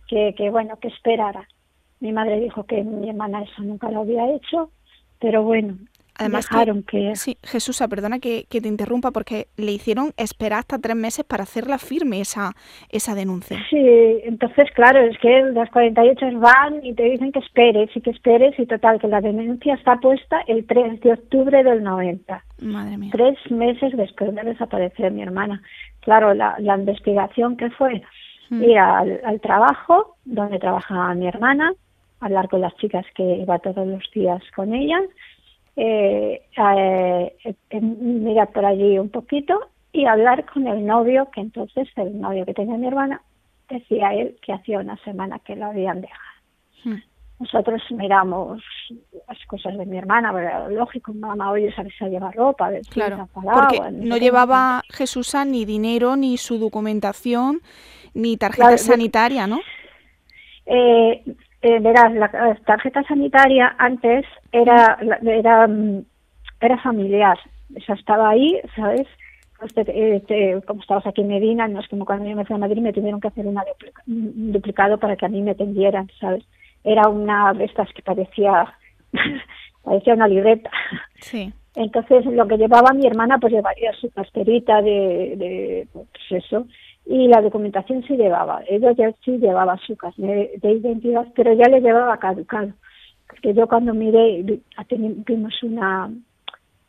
que, 0.08 0.34
que 0.36 0.50
bueno, 0.50 0.78
que 0.78 0.88
esperara. 0.88 1.48
Mi 2.00 2.12
madre 2.12 2.40
dijo 2.40 2.64
que 2.64 2.82
mi 2.82 3.08
hermana 3.08 3.42
eso 3.42 3.62
nunca 3.62 3.90
lo 3.90 4.00
había 4.00 4.30
hecho, 4.34 4.70
pero 5.18 5.42
bueno, 5.42 5.78
Además, 6.18 6.48
dejaron 6.50 6.82
que, 6.82 7.08
que... 7.08 7.16
Sí, 7.16 7.36
Jesús, 7.42 7.82
perdona 7.88 8.18
que, 8.18 8.46
que, 8.48 8.60
te 8.60 8.68
interrumpa 8.68 9.10
porque 9.10 9.48
le 9.56 9.72
hicieron 9.72 10.12
esperar 10.16 10.60
hasta 10.60 10.78
tres 10.78 10.96
meses 10.96 11.24
para 11.24 11.42
hacerla 11.42 11.78
firme 11.78 12.20
esa, 12.20 12.52
esa 12.90 13.14
denuncia. 13.14 13.58
Sí, 13.70 13.78
entonces, 14.24 14.70
claro, 14.74 15.00
es 15.00 15.18
que 15.18 15.42
las 15.52 15.70
48 15.70 16.38
van 16.38 16.84
y 16.84 16.94
te 16.94 17.04
dicen 17.04 17.32
que 17.32 17.40
esperes 17.40 17.90
y 17.94 18.00
que 18.00 18.10
esperes 18.10 18.58
y 18.58 18.66
total, 18.66 19.00
que 19.00 19.08
la 19.08 19.20
denuncia 19.20 19.74
está 19.74 19.96
puesta 19.96 20.40
el 20.46 20.66
3 20.66 21.00
de 21.00 21.12
octubre 21.12 21.62
del 21.62 21.82
90. 21.82 22.44
Madre 22.62 22.96
mía. 22.96 23.10
Tres 23.12 23.38
meses 23.50 23.96
después 23.96 24.34
de 24.34 24.42
desaparecer 24.42 25.12
mi 25.12 25.22
hermana. 25.22 25.62
Claro, 26.00 26.34
la, 26.34 26.56
la 26.58 26.76
investigación 26.76 27.56
que 27.56 27.70
fue 27.70 28.02
mm. 28.50 28.62
ir 28.62 28.78
al, 28.78 29.20
al 29.24 29.40
trabajo, 29.40 30.16
donde 30.24 30.58
trabajaba 30.58 31.14
mi 31.14 31.26
hermana, 31.26 31.72
hablar 32.20 32.48
con 32.48 32.60
las 32.60 32.74
chicas 32.76 33.04
que 33.14 33.22
iba 33.22 33.58
todos 33.58 33.86
los 33.86 34.02
días 34.14 34.42
con 34.54 34.74
ellas, 34.74 35.02
eh, 35.76 36.42
eh, 36.56 37.36
eh, 37.44 37.80
mirar 37.80 38.50
por 38.50 38.64
allí 38.64 38.98
un 38.98 39.10
poquito 39.10 39.68
y 39.92 40.06
hablar 40.06 40.46
con 40.46 40.66
el 40.66 40.84
novio, 40.84 41.28
que 41.32 41.40
entonces 41.40 41.88
el 41.96 42.20
novio 42.20 42.44
que 42.46 42.54
tenía 42.54 42.76
mi 42.76 42.86
hermana, 42.86 43.22
decía 43.68 44.14
él 44.14 44.36
que 44.42 44.52
hacía 44.52 44.78
una 44.78 44.96
semana 45.04 45.38
que 45.40 45.56
lo 45.56 45.66
habían 45.66 46.00
dejado. 46.00 46.40
Hmm. 46.84 47.02
Nosotros 47.38 47.82
miramos 47.90 48.62
las 49.28 49.38
cosas 49.46 49.76
de 49.76 49.84
mi 49.84 49.98
hermana, 49.98 50.32
pero 50.32 50.70
lógico, 50.70 51.12
mamá, 51.12 51.50
oye, 51.50 51.70
sabes 51.74 51.92
a 52.00 52.08
llevar 52.08 52.34
ropa, 52.34 52.70
de 52.70 52.80
claro, 52.80 53.28
porque 53.34 53.78
no, 53.78 53.90
no 53.90 54.16
llevaba 54.16 54.82
Jesús 54.88 55.34
ni 55.46 55.66
dinero, 55.66 56.16
ni 56.16 56.38
su 56.38 56.58
documentación, 56.58 57.60
ni 58.14 58.38
tarjeta 58.38 58.68
claro, 58.68 58.78
sanitaria, 58.78 59.46
¿no? 59.46 59.60
Eh, 60.64 61.22
eh, 61.66 61.80
verás, 61.80 62.12
la 62.14 62.28
tarjeta 62.64 63.02
sanitaria 63.02 63.74
antes 63.78 64.24
era, 64.52 64.98
era, 65.22 65.68
era 66.60 66.78
familiar, 66.78 67.38
o 67.76 67.80
sea, 67.80 67.96
estaba 67.96 68.30
ahí, 68.30 68.60
¿sabes? 68.76 69.06
Usted, 69.62 69.88
eh, 69.88 70.60
como 70.66 70.80
estabas 70.80 71.06
aquí 71.06 71.22
en 71.22 71.28
Medina, 71.28 71.66
no 71.66 71.80
es 71.80 71.88
como 71.88 72.04
cuando 72.04 72.28
yo 72.28 72.36
me 72.36 72.44
fui 72.44 72.54
a 72.54 72.58
Madrid 72.58 72.82
me 72.82 72.92
tuvieron 72.92 73.20
que 73.20 73.28
hacer 73.28 73.46
una 73.46 73.64
duplica, 73.64 74.02
un 74.06 74.52
duplicado 74.52 74.98
para 74.98 75.16
que 75.16 75.26
a 75.26 75.28
mí 75.28 75.42
me 75.42 75.52
atendieran, 75.52 76.08
¿sabes? 76.20 76.44
Era 76.84 77.08
una 77.08 77.52
de 77.52 77.64
estas 77.64 77.92
que 77.92 78.02
parecía, 78.02 78.72
parecía 79.82 80.14
una 80.14 80.28
libreta. 80.28 80.70
Sí. 81.20 81.52
Entonces, 81.74 82.24
lo 82.26 82.46
que 82.46 82.58
llevaba 82.58 82.92
mi 82.92 83.06
hermana, 83.06 83.38
pues 83.38 83.52
llevaría 83.52 83.92
su 83.94 84.10
carterita 84.10 84.80
de, 84.82 85.34
de 85.36 85.88
pues 85.92 86.44
eso, 86.44 86.66
y 87.06 87.28
la 87.28 87.40
documentación 87.40 88.02
se 88.02 88.16
llevaba. 88.16 88.62
Ella 88.68 88.92
ya 88.92 89.12
sí 89.24 89.38
llevaba 89.38 89.78
su 89.78 89.96
carnet 89.96 90.60
de 90.60 90.72
identidad, 90.72 91.26
pero 91.34 91.52
ya 91.52 91.68
le 91.68 91.80
llevaba 91.80 92.18
caducado. 92.18 92.72
Porque 93.28 93.54
yo 93.54 93.68
cuando 93.68 93.94
miré, 93.94 94.44
vimos 95.26 95.62
una, 95.62 96.10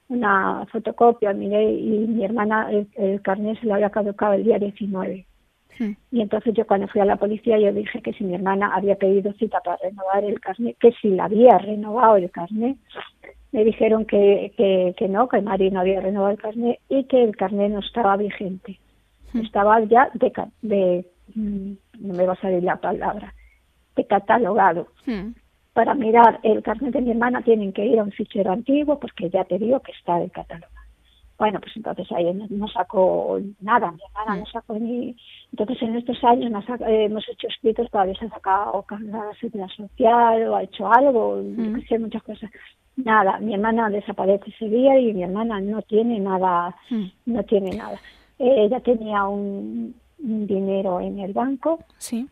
una 0.09 0.65
fotocopia, 0.71 1.33
miré 1.33 1.71
y 1.71 2.07
mi 2.07 2.25
hermana 2.25 2.69
el, 2.71 3.21
carnet 3.21 3.59
se 3.59 3.67
le 3.67 3.73
había 3.73 3.91
caducado 3.91 4.33
el 4.33 4.43
día 4.43 4.57
19. 4.57 5.25
Hmm. 5.79 5.91
Y 6.11 6.21
entonces 6.21 6.55
yo 6.55 6.65
cuando 6.65 6.87
fui 6.87 7.01
a 7.01 7.05
la 7.05 7.17
policía 7.17 7.59
yo 7.59 7.71
dije 7.71 8.01
que 8.01 8.13
si 8.13 8.23
mi 8.23 8.33
hermana 8.33 8.73
había 8.73 8.95
pedido 8.95 9.31
cita 9.33 9.59
para 9.59 9.77
renovar 9.77 10.23
el 10.23 10.39
carnet, 10.39 10.77
que 10.79 10.93
si 10.93 11.09
la 11.09 11.25
había 11.25 11.59
renovado 11.59 12.15
el 12.15 12.31
carnet, 12.31 12.77
me 13.51 13.63
dijeron 13.63 14.05
que, 14.05 14.51
que, 14.57 14.95
que 14.97 15.07
no, 15.07 15.27
que 15.27 15.41
Mari 15.41 15.69
no 15.69 15.81
había 15.81 16.01
renovado 16.01 16.31
el 16.31 16.41
carnet 16.41 16.79
y 16.89 17.03
que 17.03 17.23
el 17.23 17.35
carnet 17.35 17.71
no 17.71 17.79
estaba 17.79 18.17
vigente. 18.17 18.79
Estaba 19.41 19.79
ya 19.81 20.09
de, 20.13 20.31
de, 20.61 21.05
mm, 21.35 21.71
no 21.99 22.13
me 22.13 22.25
va 22.25 22.33
a 22.33 22.41
salir 22.41 22.63
la 22.63 22.77
palabra, 22.77 23.33
de 23.95 24.05
catalogado. 24.05 24.87
Hmm. 25.05 25.31
Para 25.73 25.93
mirar 25.93 26.39
el 26.43 26.63
carnet 26.63 26.93
de 26.93 27.01
mi 27.01 27.11
hermana 27.11 27.41
tienen 27.41 27.71
que 27.71 27.85
ir 27.85 27.99
a 27.99 28.03
un 28.03 28.11
fichero 28.11 28.51
antiguo 28.51 28.99
porque 28.99 29.29
ya 29.29 29.43
te 29.43 29.59
digo 29.59 29.79
que 29.81 29.91
está 29.91 30.17
de 30.19 30.29
catálogo. 30.29 30.71
Bueno, 31.37 31.59
pues 31.59 31.77
entonces 31.77 32.11
ahí 32.11 32.33
no, 32.49 32.67
sacó 32.67 33.39
nada, 33.61 33.91
mi 33.91 33.99
hermana 34.09 34.39
no 34.39 34.45
sacó 34.47 34.73
ni... 34.79 35.15
Entonces 35.51 35.79
en 35.83 35.95
estos 35.95 36.23
años 36.23 36.51
hemos 36.87 37.29
hecho 37.29 37.47
escritos, 37.47 37.91
todavía 37.91 38.15
se 38.15 38.25
ha 38.25 38.29
sacado 38.29 38.83
la 39.01 39.31
seguridad 39.39 39.67
social 39.67 40.47
o 40.47 40.55
ha 40.55 40.63
hecho 40.63 40.91
algo, 40.91 41.39
no 41.43 41.79
sé, 41.81 41.99
muchas 41.99 42.23
cosas 42.23 42.49
nada, 42.97 43.39
mi 43.39 43.53
hermana 43.53 43.89
desaparece 43.89 44.49
ese 44.49 44.67
día 44.67 44.99
y 44.99 45.13
mi 45.13 45.23
hermana 45.23 45.61
no 45.61 45.81
tiene 45.83 46.19
nada, 46.19 46.75
no 47.25 47.43
tiene 47.43 47.77
nada. 47.77 47.97
Eh, 48.39 48.65
ella 48.65 48.79
tenía 48.79 49.23
un, 49.25 49.95
dinero 50.19 50.99
en 50.99 51.19
el 51.19 51.31
banco 51.31 51.79
sí. 51.99 52.27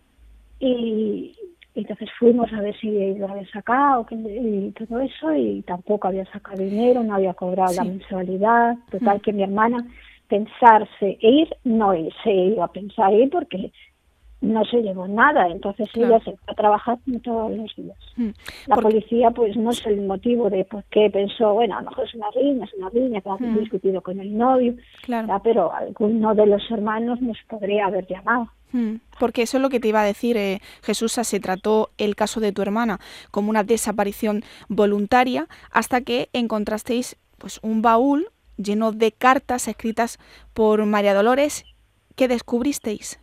y 0.59 1.35
entonces 1.75 2.09
fuimos 2.17 2.51
a 2.51 2.61
ver 2.61 2.75
si 2.79 3.13
lo 3.13 3.27
había 3.27 3.47
sacado 3.51 4.07
y 4.09 4.71
todo 4.71 5.01
eso 5.01 5.33
y 5.35 5.61
tampoco 5.61 6.07
había 6.07 6.25
sacado 6.31 6.63
dinero, 6.63 7.03
no 7.03 7.13
había 7.13 7.35
cobrado 7.35 7.73
la 7.73 7.83
mensualidad, 7.83 8.75
total 8.89 9.17
mm. 9.17 9.21
que 9.21 9.33
mi 9.33 9.43
hermana 9.43 9.85
pensarse 10.27 11.17
ir, 11.21 11.55
no 11.63 11.93
se 12.23 12.33
iba 12.33 12.65
a 12.65 12.71
pensar 12.71 13.13
ir 13.13 13.29
porque 13.29 13.71
no 14.41 14.63
se 14.65 14.81
llevó 14.81 15.07
nada, 15.07 15.47
entonces 15.47 15.89
ella 15.95 16.19
se 16.19 16.31
fue 16.31 16.39
a 16.47 16.53
trabajar 16.53 16.99
todos 17.23 17.51
los 17.51 17.75
días. 17.75 17.97
Mm. 18.15 18.29
La 18.67 18.75
policía 18.77 19.31
pues 19.31 19.55
no 19.57 19.71
es 19.71 19.85
el 19.85 20.01
motivo 20.01 20.49
de 20.49 20.65
por 20.65 20.83
qué 20.85 21.09
pensó, 21.09 21.53
bueno, 21.53 21.77
a 21.77 21.81
lo 21.81 21.89
mejor 21.89 22.05
es 22.05 22.15
una 22.15 22.29
riña, 22.31 22.65
es 22.65 22.73
una 22.73 22.89
riña 22.89 23.21
que 23.21 23.29
ha 23.29 23.35
mm. 23.35 23.59
discutido 23.59 24.01
con 24.01 24.19
el 24.19 24.37
novio, 24.37 24.75
claro. 25.01 25.41
pero 25.43 25.73
alguno 25.73 26.35
de 26.35 26.45
los 26.45 26.69
hermanos 26.69 27.21
nos 27.21 27.37
podría 27.47 27.87
haber 27.87 28.05
llamado. 28.07 28.49
Mm. 28.71 28.95
Porque 29.19 29.43
eso 29.43 29.57
es 29.57 29.63
lo 29.63 29.69
que 29.69 29.79
te 29.79 29.87
iba 29.87 30.01
a 30.01 30.05
decir, 30.05 30.37
eh, 30.37 30.59
Jesús, 30.83 31.13
se 31.13 31.39
trató 31.39 31.89
el 31.97 32.15
caso 32.15 32.39
de 32.39 32.51
tu 32.51 32.61
hermana 32.61 32.99
como 33.31 33.49
una 33.49 33.63
desaparición 33.63 34.43
voluntaria 34.67 35.47
hasta 35.71 36.01
que 36.01 36.29
encontrasteis 36.33 37.17
pues 37.37 37.59
un 37.63 37.81
baúl 37.81 38.27
lleno 38.57 38.91
de 38.91 39.11
cartas 39.11 39.67
escritas 39.67 40.19
por 40.53 40.85
María 40.85 41.13
Dolores. 41.13 41.65
¿Qué 42.15 42.27
descubristeis? 42.27 43.19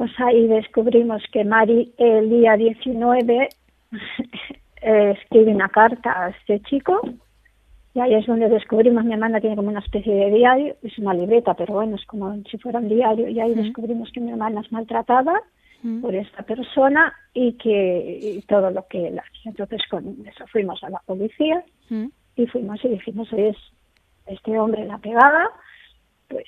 Pues 0.00 0.12
ahí 0.16 0.46
descubrimos 0.46 1.22
que 1.30 1.44
Mari 1.44 1.92
el 1.98 2.30
día 2.30 2.56
19 2.56 3.50
escribe 4.80 5.54
una 5.54 5.68
carta 5.68 6.24
a 6.24 6.30
este 6.30 6.58
chico. 6.60 7.02
Y 7.92 8.00
ahí 8.00 8.14
es 8.14 8.24
donde 8.24 8.48
descubrimos, 8.48 9.04
mi 9.04 9.12
hermana 9.12 9.42
tiene 9.42 9.56
como 9.56 9.68
una 9.68 9.80
especie 9.80 10.14
de 10.14 10.30
diario, 10.30 10.74
es 10.82 10.96
una 10.96 11.12
libreta, 11.12 11.52
pero 11.52 11.74
bueno, 11.74 11.96
es 11.96 12.06
como 12.06 12.34
si 12.50 12.56
fuera 12.56 12.78
un 12.78 12.88
diario, 12.88 13.28
y 13.28 13.40
ahí 13.40 13.52
descubrimos 13.52 14.10
que 14.10 14.20
mi 14.20 14.30
hermana 14.30 14.62
es 14.62 14.72
maltratada 14.72 15.38
por 16.00 16.14
esta 16.14 16.44
persona 16.44 17.12
y 17.34 17.52
que 17.58 18.42
todo 18.48 18.70
lo 18.70 18.86
que 18.86 19.08
él 19.08 19.18
hace. 19.18 19.50
Entonces 19.50 19.82
con 19.90 20.16
eso 20.26 20.46
fuimos 20.46 20.82
a 20.82 20.88
la 20.88 21.00
policía 21.00 21.62
y 22.36 22.46
fuimos 22.46 22.82
y 22.86 22.88
dijimos, 22.88 23.30
es 23.34 23.56
este 24.24 24.58
hombre 24.58 24.86
la 24.86 24.96
pegada, 24.96 25.50
pues 26.26 26.46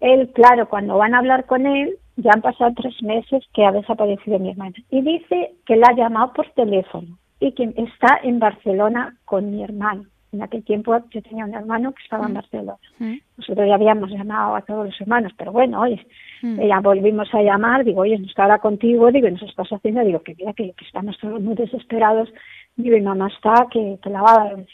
él, 0.00 0.30
claro, 0.34 0.68
cuando 0.68 0.98
van 0.98 1.14
a 1.14 1.18
hablar 1.18 1.46
con 1.46 1.66
él, 1.66 1.96
ya 2.22 2.30
han 2.34 2.42
pasado 2.42 2.72
tres 2.76 3.02
meses 3.02 3.44
que 3.52 3.64
ha 3.64 3.72
desaparecido 3.72 4.38
mi 4.38 4.50
hermana. 4.50 4.74
Y 4.90 5.02
dice 5.02 5.54
que 5.66 5.76
la 5.76 5.88
ha 5.90 5.96
llamado 5.96 6.32
por 6.32 6.48
teléfono 6.50 7.18
y 7.40 7.52
que 7.52 7.72
está 7.76 8.20
en 8.22 8.38
Barcelona 8.38 9.16
con 9.24 9.50
mi 9.50 9.62
hermano. 9.62 10.04
En 10.32 10.42
aquel 10.42 10.62
tiempo 10.62 10.96
yo 11.10 11.22
tenía 11.22 11.44
un 11.44 11.54
hermano 11.54 11.92
que 11.92 12.02
estaba 12.04 12.26
en 12.26 12.32
mm. 12.32 12.34
Barcelona. 12.34 12.78
Mm. 12.98 13.14
Nosotros 13.38 13.66
ya 13.66 13.74
habíamos 13.74 14.10
llamado 14.10 14.54
a 14.54 14.62
todos 14.62 14.86
los 14.86 15.00
hermanos, 15.00 15.32
pero 15.36 15.50
bueno, 15.50 15.80
oye, 15.80 16.06
mm. 16.42 16.60
ya 16.60 16.78
volvimos 16.80 17.34
a 17.34 17.42
llamar, 17.42 17.84
digo, 17.84 18.02
oye, 18.02 18.16
no 18.18 18.26
está 18.26 18.44
ahora 18.44 18.58
contigo, 18.58 19.10
digo, 19.10 19.28
nos 19.28 19.42
estás 19.42 19.68
haciendo, 19.70 20.04
digo, 20.04 20.22
que 20.22 20.36
mira, 20.36 20.52
que, 20.52 20.72
estamos 20.86 21.18
todos 21.18 21.40
muy 21.40 21.56
desesperados, 21.56 22.32
digo, 22.76 22.96
y 22.96 23.00
mamá 23.00 23.28
está, 23.28 23.66
que, 23.72 23.98
que 24.00 24.10
la 24.10 24.22
va 24.22 24.32
a 24.32 24.44
dar. 24.44 24.64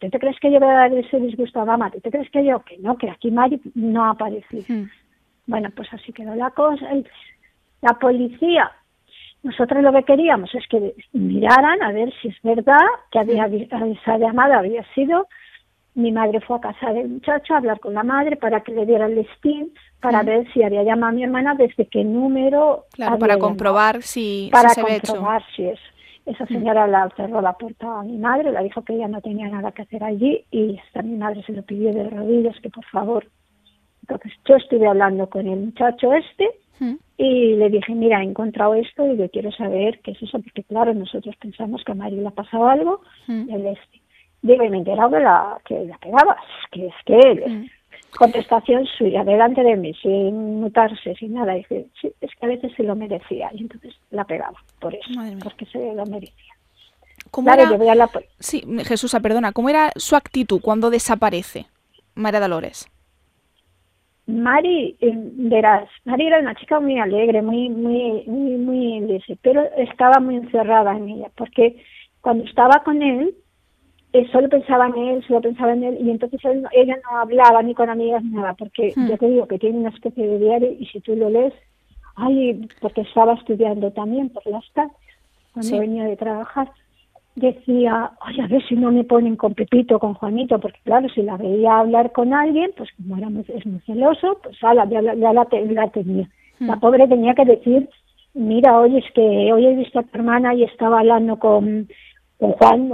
¿Tú 0.00 0.10
te 0.10 0.18
crees 0.18 0.38
que 0.40 0.50
yo 0.50 0.58
voy 0.58 0.68
a 0.68 0.72
dar 0.72 0.92
ese 0.92 1.20
disgusto 1.20 1.60
a 1.60 1.64
mamá? 1.64 1.90
¿Tú 1.90 2.00
te 2.00 2.10
crees 2.10 2.30
que 2.30 2.44
yo? 2.44 2.60
Que 2.60 2.76
no, 2.78 2.98
que 2.98 3.08
aquí 3.08 3.30
Mari 3.30 3.60
no 3.74 4.04
ha 4.04 4.10
aparecido. 4.10 4.64
Bueno, 5.46 5.70
pues 5.74 5.92
así 5.92 6.12
quedó 6.12 6.34
la 6.34 6.50
cosa. 6.50 6.86
La 7.82 7.94
policía, 7.94 8.70
nosotros 9.42 9.82
lo 9.82 9.92
que 9.92 10.02
queríamos 10.02 10.54
es 10.54 10.66
que 10.68 10.94
miraran 11.12 11.82
a 11.82 11.92
ver 11.92 12.12
si 12.20 12.28
es 12.28 12.36
verdad 12.42 12.84
que 13.10 13.18
había 13.18 13.46
esa 13.46 14.18
llamada 14.18 14.58
había 14.58 14.84
sido 14.94 15.28
mi 15.94 16.12
madre 16.12 16.40
fue 16.42 16.56
a 16.56 16.60
casa 16.60 16.92
del 16.92 17.08
muchacho 17.08 17.54
a 17.54 17.56
hablar 17.56 17.80
con 17.80 17.94
la 17.94 18.02
madre 18.02 18.36
para 18.36 18.60
que 18.60 18.72
le 18.72 18.84
diera 18.84 19.06
el 19.06 19.14
listín 19.14 19.72
para 20.00 20.22
ver 20.22 20.46
si 20.52 20.62
había 20.62 20.82
llamado 20.82 21.10
a 21.10 21.14
mi 21.14 21.24
hermana 21.24 21.54
desde 21.54 21.86
qué 21.86 22.04
número 22.04 22.84
claro 22.92 23.18
para 23.18 23.38
comprobar 23.38 24.02
si, 24.02 24.50
para 24.52 24.70
se 24.70 24.82
comprobar 24.82 25.42
si 25.54 25.64
es 25.64 25.78
esa 26.26 26.44
señora 26.46 26.86
la 26.86 27.08
cerró 27.16 27.40
la 27.40 27.54
puerta 27.54 28.00
a 28.00 28.02
mi 28.02 28.18
madre 28.18 28.52
la 28.52 28.62
dijo 28.62 28.82
que 28.82 28.94
ella 28.94 29.08
no 29.08 29.22
tenía 29.22 29.48
nada 29.48 29.72
que 29.72 29.82
hacer 29.82 30.04
allí 30.04 30.44
y 30.50 30.78
hasta 30.78 31.02
mi 31.02 31.16
madre 31.16 31.42
se 31.44 31.52
lo 31.52 31.62
pidió 31.62 31.94
de 31.94 32.10
rodillas 32.10 32.60
que 32.60 32.68
por 32.68 32.84
favor 32.86 33.26
entonces 34.08 34.32
yo 34.44 34.56
estuve 34.56 34.86
hablando 34.86 35.28
con 35.28 35.46
el 35.46 35.58
muchacho 35.58 36.12
este 36.12 36.48
hmm. 36.78 36.94
y 37.16 37.56
le 37.56 37.70
dije, 37.70 37.92
mira, 37.94 38.20
he 38.20 38.24
encontrado 38.24 38.74
esto 38.74 39.12
y 39.12 39.16
yo 39.16 39.28
quiero 39.30 39.50
saber 39.52 39.98
qué 40.00 40.12
es 40.12 40.22
eso, 40.22 40.38
porque 40.38 40.62
claro, 40.62 40.94
nosotros 40.94 41.34
pensamos 41.36 41.82
que 41.84 41.92
a 41.92 41.96
Mario 41.96 42.22
le 42.22 42.28
ha 42.28 42.32
pasado 42.32 42.68
algo, 42.68 43.00
hmm. 43.26 43.50
el 43.50 43.66
este. 43.66 44.00
Digo, 44.42 44.62
y 44.62 44.70
me 44.70 44.76
he 44.76 44.78
enterado 44.78 45.10
de 45.10 45.20
la, 45.20 45.58
que 45.64 45.84
la 45.86 45.98
pegabas, 45.98 46.38
que 46.70 46.86
es 46.86 46.94
que 47.04 47.18
él, 47.18 47.42
hmm. 47.46 47.66
contestación 48.16 48.86
suya, 48.96 49.24
delante 49.24 49.62
de 49.64 49.76
mí, 49.76 49.92
sin 49.94 50.60
mutarse, 50.60 51.16
sin 51.16 51.34
nada, 51.34 51.54
dice, 51.54 51.86
sí, 52.00 52.12
es 52.20 52.30
que 52.38 52.46
a 52.46 52.48
veces 52.48 52.72
se 52.76 52.84
lo 52.84 52.94
merecía, 52.94 53.50
y 53.54 53.62
entonces 53.62 53.92
la 54.10 54.24
pegaba, 54.24 54.62
por 54.78 54.94
eso, 54.94 55.10
porque 55.42 55.66
se 55.66 55.94
lo 55.94 56.06
merecía. 56.06 56.54
¿Cómo 57.32 57.52
era... 57.52 57.94
la... 57.96 58.08
Sí, 58.38 58.62
Jesús, 58.84 59.16
perdona, 59.20 59.50
¿cómo 59.50 59.68
era 59.68 59.90
su 59.96 60.14
actitud 60.14 60.60
cuando 60.60 60.90
desaparece 60.90 61.66
María 62.14 62.38
Dolores? 62.38 62.88
Mari, 64.26 64.96
eh, 65.00 65.12
verás, 65.14 65.88
Mari 66.04 66.26
era 66.26 66.40
una 66.40 66.54
chica 66.56 66.80
muy 66.80 66.98
alegre, 66.98 67.42
muy, 67.42 67.68
muy, 67.68 68.24
muy, 68.26 68.56
muy 68.58 69.22
pero 69.40 69.62
estaba 69.76 70.18
muy 70.18 70.36
encerrada 70.36 70.96
en 70.96 71.08
ella, 71.08 71.30
porque 71.36 71.76
cuando 72.20 72.44
estaba 72.44 72.82
con 72.82 73.02
él, 73.02 73.36
eh, 74.12 74.26
solo 74.32 74.48
pensaba 74.48 74.88
en 74.88 74.96
él, 74.96 75.24
solo 75.28 75.42
pensaba 75.42 75.74
en 75.74 75.84
él, 75.84 75.98
y 76.00 76.10
entonces 76.10 76.40
ella 76.72 76.96
no 77.04 77.18
hablaba 77.18 77.62
ni 77.62 77.72
con 77.74 77.88
amigas 77.88 78.24
ni 78.24 78.30
nada, 78.30 78.54
porque 78.54 78.92
hmm. 78.96 79.08
yo 79.08 79.16
te 79.16 79.28
digo 79.28 79.46
que 79.46 79.60
tiene 79.60 79.78
una 79.78 79.90
especie 79.90 80.26
de 80.26 80.38
diario, 80.38 80.72
y 80.76 80.86
si 80.86 81.00
tú 81.00 81.14
lo 81.14 81.30
lees, 81.30 81.54
ay, 82.16 82.68
porque 82.80 83.02
estaba 83.02 83.34
estudiando 83.34 83.92
también 83.92 84.30
por 84.30 84.44
las 84.48 84.64
tardes, 84.72 84.96
cuando 85.52 85.78
venía 85.78 86.04
de 86.04 86.16
trabajar, 86.16 86.72
decía, 87.36 88.10
ay, 88.20 88.40
a 88.40 88.46
ver 88.48 88.66
si 88.66 88.74
no 88.74 88.90
me 88.90 89.04
ponen 89.04 89.36
con 89.36 89.54
Pepito, 89.54 89.98
con 89.98 90.14
Juanito, 90.14 90.58
porque 90.58 90.80
claro, 90.84 91.08
si 91.10 91.22
la 91.22 91.36
veía 91.36 91.78
hablar 91.78 92.10
con 92.12 92.32
alguien, 92.32 92.70
pues 92.76 92.88
como 92.96 93.16
era 93.16 93.28
muy, 93.28 93.44
es 93.48 93.64
muy 93.66 93.80
celoso, 93.80 94.40
pues 94.42 94.56
ya, 94.60 94.74
la, 94.74 94.86
ya 94.88 95.32
la, 95.32 95.44
tenía. 95.90 96.28
La 96.58 96.76
hmm. 96.76 96.80
pobre 96.80 97.06
tenía 97.06 97.34
que 97.34 97.44
decir, 97.44 97.88
mira, 98.34 98.80
oye, 98.80 98.98
es 98.98 99.12
que 99.14 99.52
hoy 99.52 99.66
he 99.66 99.76
visto 99.76 99.98
a 99.98 100.02
tu 100.02 100.16
hermana 100.18 100.54
y 100.54 100.64
estaba 100.64 101.00
hablando 101.00 101.38
con, 101.38 101.88
con 102.38 102.52
Juan, 102.52 102.90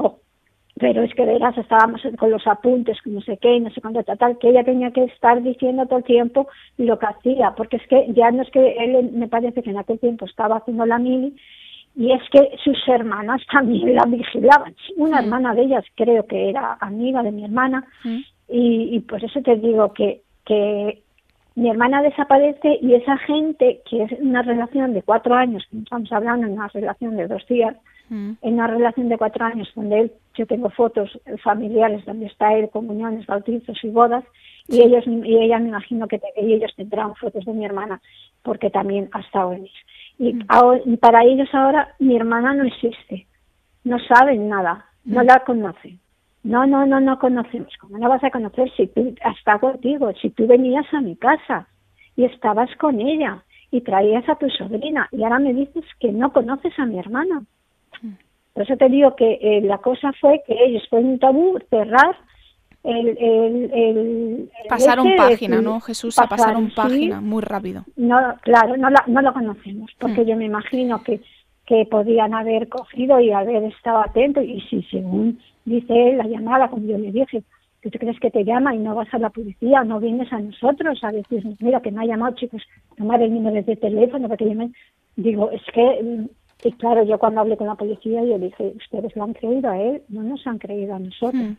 pero 0.79 1.03
es 1.03 1.15
que 1.15 1.25
verás, 1.25 1.57
estábamos 1.57 2.03
con 2.19 2.31
los 2.31 2.45
apuntes, 2.47 2.99
no 3.05 3.21
sé 3.21 3.39
qué, 3.39 3.61
no 3.61 3.71
sé 3.71 3.81
cuánto, 3.81 4.03
tal, 4.03 4.39
que 4.39 4.49
ella 4.49 4.65
tenía 4.65 4.91
que 4.91 5.05
estar 5.05 5.41
diciendo 5.41 5.87
todo 5.87 5.99
el 5.99 6.05
tiempo 6.05 6.49
lo 6.79 6.99
que 6.99 7.07
hacía, 7.07 7.53
porque 7.57 7.77
es 7.77 7.87
que 7.87 8.07
ya 8.13 8.33
no 8.33 8.43
es 8.43 8.51
que 8.51 8.77
él, 8.79 9.11
me 9.13 9.29
parece 9.29 9.63
que 9.63 9.71
en 9.71 9.79
aquel 9.79 10.01
tiempo 10.01 10.25
estaba 10.25 10.57
haciendo 10.57 10.85
la 10.85 10.99
mili, 10.99 11.37
y 11.95 12.13
es 12.13 12.23
que 12.31 12.57
sus 12.65 12.79
hermanas 12.89 13.43
también 13.51 13.95
la 13.95 14.05
vigilaban. 14.07 14.75
Una 14.97 15.21
hermana 15.21 15.55
de 15.55 15.63
ellas 15.63 15.85
creo 15.95 16.27
que 16.27 16.51
era 16.51 16.79
amiga 16.81 17.23
de 17.23 17.33
mi 17.33 17.45
hermana. 17.45 17.85
Y, 18.49 18.97
y 18.97 19.01
por 19.01 19.23
eso 19.23 19.41
te 19.43 19.57
digo 19.57 19.93
que, 19.93 20.23
que 20.45 21.03
mi 21.55 21.69
hermana 21.69 22.03
desaparece 22.03 22.79
y 22.81 22.95
esa 22.95 23.19
gente, 23.19 23.83
que 23.89 24.05
es 24.05 24.13
una 24.21 24.43
relación 24.43 24.95
de 24.95 25.03
cuatro 25.03 25.35
años, 25.35 25.67
estamos 25.73 26.11
hablando 26.13 26.47
de 26.47 26.55
una 26.55 26.69
relación 26.69 27.17
de 27.17 27.29
dos 27.29 27.47
días, 27.47 27.77
en 28.11 28.37
una 28.43 28.67
relación 28.67 29.09
de 29.09 29.17
cuatro 29.17 29.47
años 29.47 29.71
donde 29.75 30.01
él, 30.01 30.13
yo 30.35 30.47
tengo 30.47 30.69
fotos 30.69 31.19
familiares 31.43 32.05
donde 32.05 32.27
está 32.27 32.53
él, 32.53 32.69
comuniones, 32.69 33.25
bautizos 33.25 33.83
y 33.83 33.89
bodas, 33.89 34.25
y 34.69 34.83
ellos 34.83 35.05
y 35.07 35.37
ella 35.37 35.59
me 35.59 35.69
imagino 35.69 36.07
que 36.07 36.21
y 36.37 36.53
ellos 36.53 36.73
tendrán 36.77 37.15
fotos 37.15 37.45
de 37.47 37.55
mi 37.55 37.65
hermana 37.65 38.03
porque 38.43 38.69
también 38.69 39.09
ha 39.13 39.21
estado 39.21 39.53
en 39.53 39.65
eso. 39.65 39.75
Y, 40.19 40.38
y 40.85 40.97
para 40.99 41.25
ellos 41.25 41.49
ahora 41.52 41.95
mi 41.99 42.16
hermana 42.16 42.54
no 42.54 42.64
existe, 42.64 43.26
no 43.85 43.99
saben 44.00 44.49
nada, 44.49 44.87
no 45.04 45.23
la 45.23 45.40
conocen. 45.45 45.99
No, 46.45 46.66
no, 46.66 46.85
no, 46.87 47.00
no 47.00 47.19
conocemos. 47.19 47.73
¿Cómo 47.81 47.99
no 47.99 48.09
vas 48.09 48.23
a 48.25 48.31
conocer 48.31 48.71
si 48.76 48.88
tú 48.88 49.14
hasta 49.23 49.59
contigo? 49.59 50.12
Si 50.21 50.31
tú 50.31 50.47
venías 50.47 50.87
a 50.92 51.00
mi 51.00 51.14
casa 51.16 51.69
y 52.16 52.25
estabas 52.25 52.69
con 52.76 53.00
ella 53.00 53.42
y 53.71 53.81
traías 53.81 54.28
a 54.28 54.35
tu 54.35 54.49
sobrina 54.50 55.09
y 55.12 55.23
ahora 55.23 55.38
me 55.38 55.54
dices 55.54 55.85
que 56.00 56.11
no 56.11 56.33
conoces 56.33 56.76
a 56.78 56.85
mi 56.85 56.99
hermana. 56.99 57.45
Por 58.52 58.64
eso 58.64 58.76
te 58.76 58.88
digo 58.88 59.14
que 59.16 59.38
eh, 59.40 59.61
la 59.62 59.78
cosa 59.78 60.12
fue 60.21 60.42
que 60.47 60.54
ellos 60.64 60.83
fue 60.90 60.99
un 60.99 61.19
tabú 61.19 61.59
cerrar 61.71 62.16
el, 62.85 63.09
el, 63.19 63.71
el, 63.73 64.51
pasaron 64.69 65.07
página, 65.17 65.61
¿no, 65.61 65.81
Jesús? 65.81 66.17
Pasar, 66.17 66.29
pasaron 66.29 66.71
página 66.75 67.21
muy 67.21 67.43
rápido. 67.43 67.85
No, 67.97 68.19
claro, 68.43 68.77
no, 68.77 68.91
la, 68.91 69.05
no 69.07 69.23
lo 69.23 69.33
conocemos, 69.33 69.91
porque 69.99 70.23
mm. 70.23 70.27
yo 70.27 70.37
me 70.37 70.47
imagino 70.47 71.03
que, 71.03 71.21
que 71.65 71.87
podían 71.87 72.35
haber 72.35 72.69
cogido 72.69 73.21
y 73.21 73.31
haber 73.31 73.65
estado 73.65 74.01
atentos, 74.01 74.45
y 74.45 74.61
si 74.62 74.83
según 74.85 75.39
dice 75.65 76.11
él, 76.11 76.19
la 76.19 76.27
llamada, 76.27 76.69
cuando 76.69 76.93
yo 76.93 76.99
le 76.99 77.12
dije, 77.12 77.45
que 77.83 77.91
tú 77.91 77.99
crees 77.99 78.19
que 78.21 78.31
te 78.31 78.45
llama 78.45 78.75
y 78.75 78.79
no 78.79 78.95
vas 78.95 79.12
a 79.12 79.19
la 79.19 79.31
policía, 79.31 79.83
no 79.85 79.99
vienes 79.99 80.33
a 80.33 80.39
nosotros 80.39 81.03
a 81.03 81.11
decirnos, 81.11 81.61
mira, 81.61 81.81
que 81.81 81.91
me 81.91 82.03
ha 82.03 82.07
llamado, 82.07 82.35
chicos, 82.37 82.62
tomar 82.97 83.21
el 83.21 83.35
número 83.35 83.61
de 83.62 83.77
teléfono 83.77 84.29
para 84.29 84.37
que 84.37 84.45
llamen. 84.45 84.73
Digo, 85.17 85.51
es 85.51 85.62
que, 85.75 86.27
y 86.65 86.73
claro, 86.73 87.03
yo 87.05 87.19
cuando 87.19 87.41
hablé 87.41 87.57
con 87.57 87.67
la 87.67 87.75
policía, 87.75 88.25
yo 88.25 88.39
dije, 88.39 88.73
ustedes 88.77 89.15
lo 89.17 89.25
han 89.25 89.35
creído 89.35 89.69
a 89.69 89.81
él, 89.81 90.03
no 90.09 90.23
nos 90.23 90.47
han 90.47 90.59
creído 90.59 90.95
a 90.95 91.01
nosotros. 91.01 91.43
Hmm. 91.43 91.57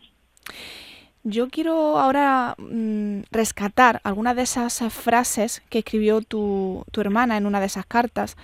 Yo 1.24 1.48
quiero 1.48 1.98
ahora 1.98 2.54
mm, 2.58 3.22
rescatar 3.30 4.00
algunas 4.04 4.36
de 4.36 4.42
esas 4.42 4.78
frases 4.92 5.62
que 5.70 5.78
escribió 5.80 6.20
tu, 6.20 6.84
tu 6.92 7.00
hermana 7.00 7.36
en 7.36 7.46
una 7.46 7.60
de 7.60 7.66
esas 7.66 7.86
cartas. 7.86 8.36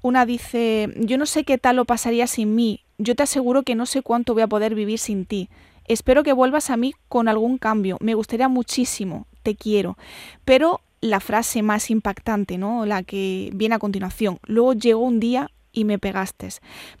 Una 0.00 0.26
dice, 0.26 0.92
yo 0.96 1.18
no 1.18 1.26
sé 1.26 1.44
qué 1.44 1.58
tal 1.58 1.76
lo 1.76 1.84
pasaría 1.84 2.26
sin 2.26 2.54
mí, 2.56 2.80
yo 2.98 3.14
te 3.14 3.22
aseguro 3.22 3.62
que 3.62 3.74
no 3.74 3.86
sé 3.86 4.02
cuánto 4.02 4.32
voy 4.32 4.42
a 4.42 4.48
poder 4.48 4.74
vivir 4.74 4.98
sin 4.98 5.26
ti. 5.26 5.48
Espero 5.86 6.22
que 6.22 6.32
vuelvas 6.32 6.70
a 6.70 6.76
mí 6.76 6.94
con 7.08 7.28
algún 7.28 7.58
cambio. 7.58 7.96
Me 8.00 8.14
gustaría 8.14 8.48
muchísimo. 8.48 9.26
Te 9.42 9.56
quiero. 9.56 9.98
Pero 10.44 10.80
la 11.00 11.18
frase 11.18 11.62
más 11.62 11.90
impactante, 11.90 12.58
¿no? 12.58 12.86
La 12.86 13.02
que 13.02 13.50
viene 13.54 13.74
a 13.74 13.80
continuación. 13.80 14.38
Luego 14.46 14.72
llegó 14.74 15.00
un 15.00 15.18
día 15.18 15.50
y 15.72 15.84
me 15.84 15.98
pegaste. 15.98 16.42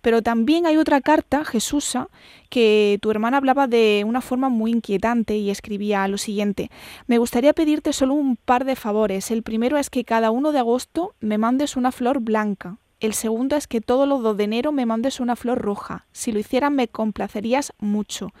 Pero 0.00 0.22
también 0.22 0.66
hay 0.66 0.76
otra 0.76 1.00
carta, 1.00 1.44
Jesusa, 1.44 2.08
que 2.48 2.98
tu 3.02 3.10
hermana 3.10 3.38
hablaba 3.38 3.66
de 3.66 4.04
una 4.06 4.20
forma 4.20 4.48
muy 4.48 4.70
inquietante 4.70 5.36
y 5.36 5.50
escribía 5.50 6.06
lo 6.08 6.18
siguiente. 6.18 6.70
Me 7.06 7.18
gustaría 7.18 7.52
pedirte 7.52 7.92
solo 7.92 8.14
un 8.14 8.36
par 8.36 8.64
de 8.64 8.76
favores. 8.76 9.30
El 9.30 9.42
primero 9.42 9.78
es 9.78 9.90
que 9.90 10.04
cada 10.04 10.30
uno 10.30 10.52
de 10.52 10.58
agosto 10.58 11.14
me 11.20 11.38
mandes 11.38 11.76
una 11.76 11.92
flor 11.92 12.20
blanca. 12.20 12.78
El 13.00 13.14
segundo 13.14 13.56
es 13.56 13.66
que 13.66 13.80
todos 13.80 14.08
los 14.08 14.22
2 14.22 14.36
de 14.36 14.44
enero 14.44 14.70
me 14.70 14.86
mandes 14.86 15.18
una 15.18 15.34
flor 15.34 15.58
roja. 15.58 16.06
Si 16.12 16.30
lo 16.30 16.38
hicieran 16.38 16.76
me 16.76 16.86
complacerías 16.86 17.72
mucho. 17.78 18.32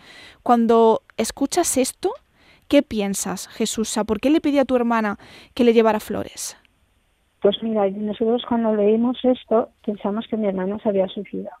Cuando 0.44 1.02
escuchas 1.16 1.76
esto, 1.76 2.12
¿qué 2.68 2.82
piensas, 2.82 3.48
Jesús? 3.48 3.92
¿Por 4.06 4.20
qué 4.20 4.30
le 4.30 4.40
pedí 4.40 4.58
a 4.60 4.64
tu 4.64 4.76
hermana 4.76 5.18
que 5.54 5.64
le 5.64 5.72
llevara 5.72 5.98
flores? 5.98 6.56
Pues 7.42 7.60
mira, 7.60 7.90
nosotros 7.90 8.44
cuando 8.48 8.74
leímos 8.74 9.18
esto 9.24 9.70
pensamos 9.84 10.26
que 10.28 10.36
mi 10.36 10.46
hermano 10.46 10.78
se 10.78 10.88
había 10.88 11.08
suicidado. 11.08 11.56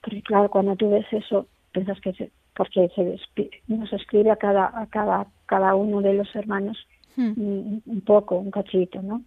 Porque 0.00 0.22
claro, 0.22 0.48
cuando 0.48 0.76
tú 0.76 0.90
ves 0.90 1.06
eso, 1.10 1.48
piensas 1.72 2.00
que 2.00 2.12
se, 2.12 2.30
porque 2.56 2.88
se 2.94 3.18
nos 3.66 3.92
escribe 3.92 4.30
a 4.30 4.36
cada, 4.36 4.66
a 4.66 4.86
cada, 4.86 5.26
cada 5.46 5.74
uno 5.74 6.00
de 6.00 6.14
los 6.14 6.34
hermanos 6.36 6.78
hmm. 7.16 7.32
un, 7.36 8.02
poco, 8.06 8.36
un 8.36 8.52
cachito, 8.52 9.02
¿no? 9.02 9.22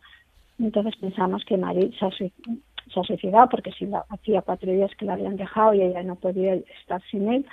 Entonces 0.57 0.95
pensamos 0.95 1.43
que 1.45 1.57
Mari 1.57 1.93
se 1.99 2.05
ha, 2.05 3.03
suicidado 3.03 3.49
porque 3.49 3.71
si 3.73 3.85
la, 3.85 4.05
hacía 4.09 4.41
cuatro 4.41 4.71
días 4.71 4.91
que 4.97 5.05
la 5.05 5.13
habían 5.13 5.35
dejado 5.35 5.73
y 5.73 5.81
ella 5.81 6.03
no 6.03 6.15
podía 6.15 6.55
estar 6.55 7.01
sin 7.11 7.31
él, 7.31 7.45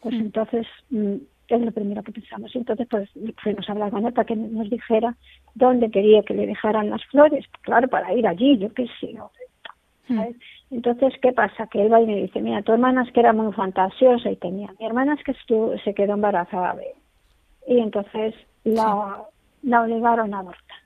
pues 0.00 0.14
mm. 0.14 0.20
entonces 0.20 0.66
mm, 0.90 1.16
es 1.48 1.60
lo 1.60 1.72
primero 1.72 2.02
que 2.02 2.12
pensamos. 2.12 2.54
Entonces 2.54 2.86
pues 2.88 3.10
fuimos 3.42 3.68
a 3.68 3.72
hablar 3.72 3.90
con 3.90 4.06
él 4.06 4.12
para 4.12 4.26
que 4.26 4.36
nos 4.36 4.70
dijera 4.70 5.16
dónde 5.54 5.90
quería 5.90 6.22
que 6.22 6.34
le 6.34 6.46
dejaran 6.46 6.90
las 6.90 7.04
flores, 7.06 7.46
claro, 7.62 7.88
para 7.88 8.12
ir 8.14 8.26
allí, 8.26 8.58
yo 8.58 8.72
qué 8.72 8.86
sé. 9.00 9.14
Mm. 10.08 10.20
Entonces, 10.70 11.14
¿qué 11.20 11.32
pasa? 11.32 11.66
Que 11.66 11.82
él 11.82 11.92
va 11.92 12.00
y 12.00 12.06
me 12.06 12.16
dice, 12.16 12.40
mira, 12.40 12.62
tu 12.62 12.72
hermana 12.72 13.02
es 13.02 13.12
que 13.12 13.20
era 13.20 13.32
muy 13.32 13.52
fantasiosa 13.52 14.30
y 14.30 14.36
tenía, 14.36 14.72
mi 14.78 14.86
hermana 14.86 15.14
es 15.14 15.24
que 15.24 15.32
estuvo, 15.32 15.76
se 15.78 15.94
quedó 15.94 16.14
embarazada 16.14 16.74
de 16.74 16.94
Y 17.66 17.78
entonces 17.78 18.34
la, 18.64 19.22
la 19.62 19.82
obligaron 19.82 20.34
a 20.34 20.40
abortar 20.40 20.80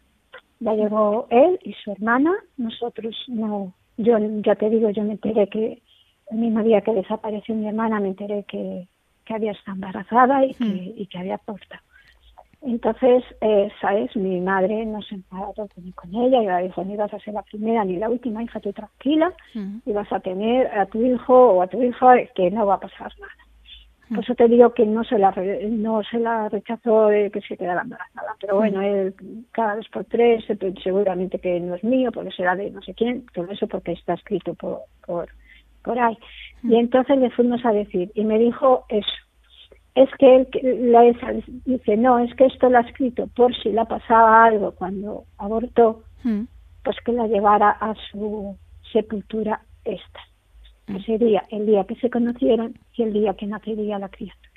ya 0.64 0.74
llegó 0.74 1.26
él 1.30 1.58
y 1.62 1.74
su 1.74 1.92
hermana, 1.92 2.32
nosotros 2.56 3.14
no, 3.28 3.74
yo 3.98 4.16
ya 4.18 4.54
te 4.54 4.70
digo, 4.70 4.90
yo 4.90 5.02
me 5.04 5.12
enteré 5.12 5.46
que 5.48 5.82
el 6.30 6.38
mismo 6.38 6.62
día 6.62 6.80
que 6.80 6.92
desapareció 6.92 7.54
mi 7.54 7.68
hermana 7.68 8.00
me 8.00 8.08
enteré 8.08 8.44
que, 8.44 8.88
que 9.24 9.34
había 9.34 9.52
estado 9.52 9.74
embarazada 9.74 10.44
y 10.44 10.54
que, 10.54 10.64
mm. 10.64 10.92
y 10.96 11.06
que 11.06 11.18
había 11.18 11.38
portado. 11.38 11.82
Entonces, 12.66 13.22
eh, 13.40 13.68
¿sabes? 13.80 14.14
Mi 14.16 14.40
madre 14.40 14.86
no 14.86 15.02
se 15.02 15.16
enfadó 15.16 15.52
con 15.94 16.14
ella 16.14 16.42
y 16.42 16.46
le 16.46 16.68
dijo, 16.68 16.84
ni 16.84 16.96
vas 16.96 17.12
a 17.12 17.18
ser 17.20 17.34
la 17.34 17.42
primera 17.42 17.84
ni 17.84 17.96
la 17.96 18.08
última 18.08 18.42
hija, 18.42 18.60
tú 18.60 18.72
tranquila 18.72 19.32
y 19.84 19.92
vas 19.92 20.10
a 20.12 20.20
tener 20.20 20.66
a 20.68 20.86
tu 20.86 21.04
hijo 21.04 21.34
o 21.34 21.62
a 21.62 21.66
tu 21.66 21.82
hija 21.82 22.14
que 22.34 22.50
no 22.50 22.66
va 22.66 22.74
a 22.74 22.80
pasar 22.80 23.12
nada. 23.20 23.32
Por 24.08 24.22
eso 24.22 24.34
te 24.34 24.48
digo 24.48 24.72
que 24.74 24.84
no 24.84 25.02
se 25.04 25.18
la 25.18 25.32
no 25.70 26.02
se 26.04 26.18
la 26.18 26.48
rechazó 26.48 27.06
de 27.08 27.30
que 27.30 27.40
se 27.40 27.56
quedara 27.56 27.82
embarazada. 27.82 28.36
Pero 28.40 28.56
bueno, 28.56 28.82
él 28.82 29.14
cada 29.52 29.76
vez 29.76 29.88
por 29.88 30.04
tres, 30.04 30.44
seguramente 30.82 31.38
que 31.38 31.58
no 31.60 31.74
es 31.74 31.84
mío, 31.84 32.12
porque 32.12 32.30
será 32.30 32.54
de 32.54 32.70
no 32.70 32.82
sé 32.82 32.94
quién, 32.94 33.24
todo 33.32 33.50
eso 33.50 33.66
porque 33.66 33.92
está 33.92 34.14
escrito 34.14 34.54
por, 34.54 34.80
por, 35.06 35.28
por 35.82 35.98
ahí. 35.98 36.18
Y 36.62 36.76
entonces 36.76 37.18
le 37.18 37.30
fuimos 37.30 37.64
a 37.64 37.72
decir, 37.72 38.10
y 38.14 38.24
me 38.24 38.38
dijo 38.38 38.84
eso. 38.88 39.24
Es 39.94 40.10
que 40.18 40.36
él 40.36 40.92
la, 40.92 41.02
dice, 41.64 41.96
no, 41.96 42.18
es 42.18 42.34
que 42.34 42.46
esto 42.46 42.68
lo 42.68 42.78
ha 42.78 42.80
escrito 42.80 43.28
por 43.28 43.54
si 43.62 43.70
le 43.70 43.84
pasaba 43.84 44.44
algo 44.44 44.72
cuando 44.72 45.24
abortó, 45.38 46.02
pues 46.82 46.96
que 47.04 47.12
la 47.12 47.26
llevara 47.26 47.70
a 47.70 47.94
su 48.10 48.56
sepultura 48.92 49.60
esta. 49.84 50.20
Mm. 50.86 51.00
sería 51.04 51.42
el 51.50 51.66
día 51.66 51.84
que 51.84 51.94
se 51.96 52.10
conocieron 52.10 52.78
y 52.94 53.02
el 53.02 53.12
día 53.12 53.34
que 53.34 53.46
nacería 53.46 53.98
la 53.98 54.08
criatura. 54.08 54.50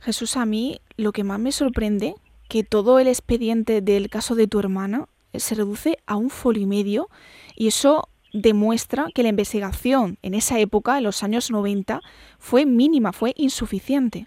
Jesús, 0.00 0.36
a 0.36 0.44
mí 0.44 0.80
lo 0.96 1.12
que 1.12 1.24
más 1.24 1.40
me 1.40 1.52
sorprende 1.52 2.14
que 2.48 2.62
todo 2.62 2.98
el 2.98 3.08
expediente 3.08 3.80
del 3.80 4.08
caso 4.08 4.34
de 4.34 4.46
tu 4.46 4.60
hermana 4.60 5.06
se 5.32 5.54
reduce 5.54 5.98
a 6.06 6.16
un 6.16 6.30
folio 6.30 6.62
y 6.62 6.66
medio 6.66 7.08
y 7.56 7.68
eso 7.68 8.08
demuestra 8.32 9.06
que 9.14 9.22
la 9.22 9.28
investigación 9.30 10.18
en 10.22 10.34
esa 10.34 10.58
época, 10.58 10.98
en 10.98 11.04
los 11.04 11.22
años 11.22 11.50
90, 11.50 12.00
fue 12.38 12.66
mínima, 12.66 13.12
fue 13.12 13.32
insuficiente. 13.36 14.26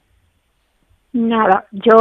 Nada, 1.11 1.65
yo 1.71 1.95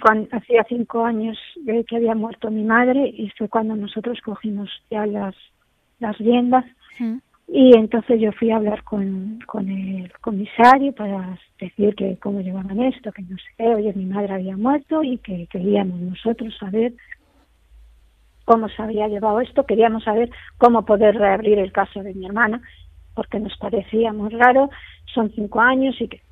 cuando, 0.00 0.28
hacía 0.32 0.64
cinco 0.68 1.04
años 1.04 1.38
que 1.66 1.96
había 1.96 2.14
muerto 2.14 2.50
mi 2.50 2.64
madre 2.64 3.06
y 3.06 3.30
fue 3.36 3.48
cuando 3.48 3.76
nosotros 3.76 4.18
cogimos 4.24 4.70
ya 4.90 5.04
las, 5.04 5.34
las 5.98 6.16
riendas 6.16 6.64
y 7.48 7.76
entonces 7.76 8.20
yo 8.20 8.32
fui 8.32 8.50
a 8.50 8.56
hablar 8.56 8.82
con, 8.82 9.38
con 9.46 9.68
el 9.68 10.10
comisario 10.20 10.92
para 10.92 11.38
decir 11.60 11.94
que 11.94 12.16
cómo 12.16 12.40
llevaban 12.40 12.80
esto, 12.80 13.12
que 13.12 13.22
no 13.22 13.36
sé 13.56 13.74
oye, 13.74 13.92
mi 13.94 14.06
madre 14.06 14.34
había 14.34 14.56
muerto 14.56 15.02
y 15.02 15.18
que 15.18 15.46
queríamos 15.48 16.00
nosotros 16.00 16.56
saber 16.58 16.94
cómo 18.46 18.70
se 18.70 18.82
había 18.82 19.08
llevado 19.08 19.40
esto, 19.42 19.66
queríamos 19.66 20.04
saber 20.04 20.30
cómo 20.56 20.86
poder 20.86 21.16
reabrir 21.16 21.58
el 21.58 21.72
caso 21.72 22.02
de 22.02 22.14
mi 22.14 22.24
hermana, 22.24 22.62
porque 23.14 23.38
nos 23.38 23.54
parecía 23.58 24.14
muy 24.14 24.30
raro, 24.30 24.70
son 25.12 25.30
cinco 25.32 25.60
años 25.60 26.00
y 26.00 26.08
que 26.08 26.22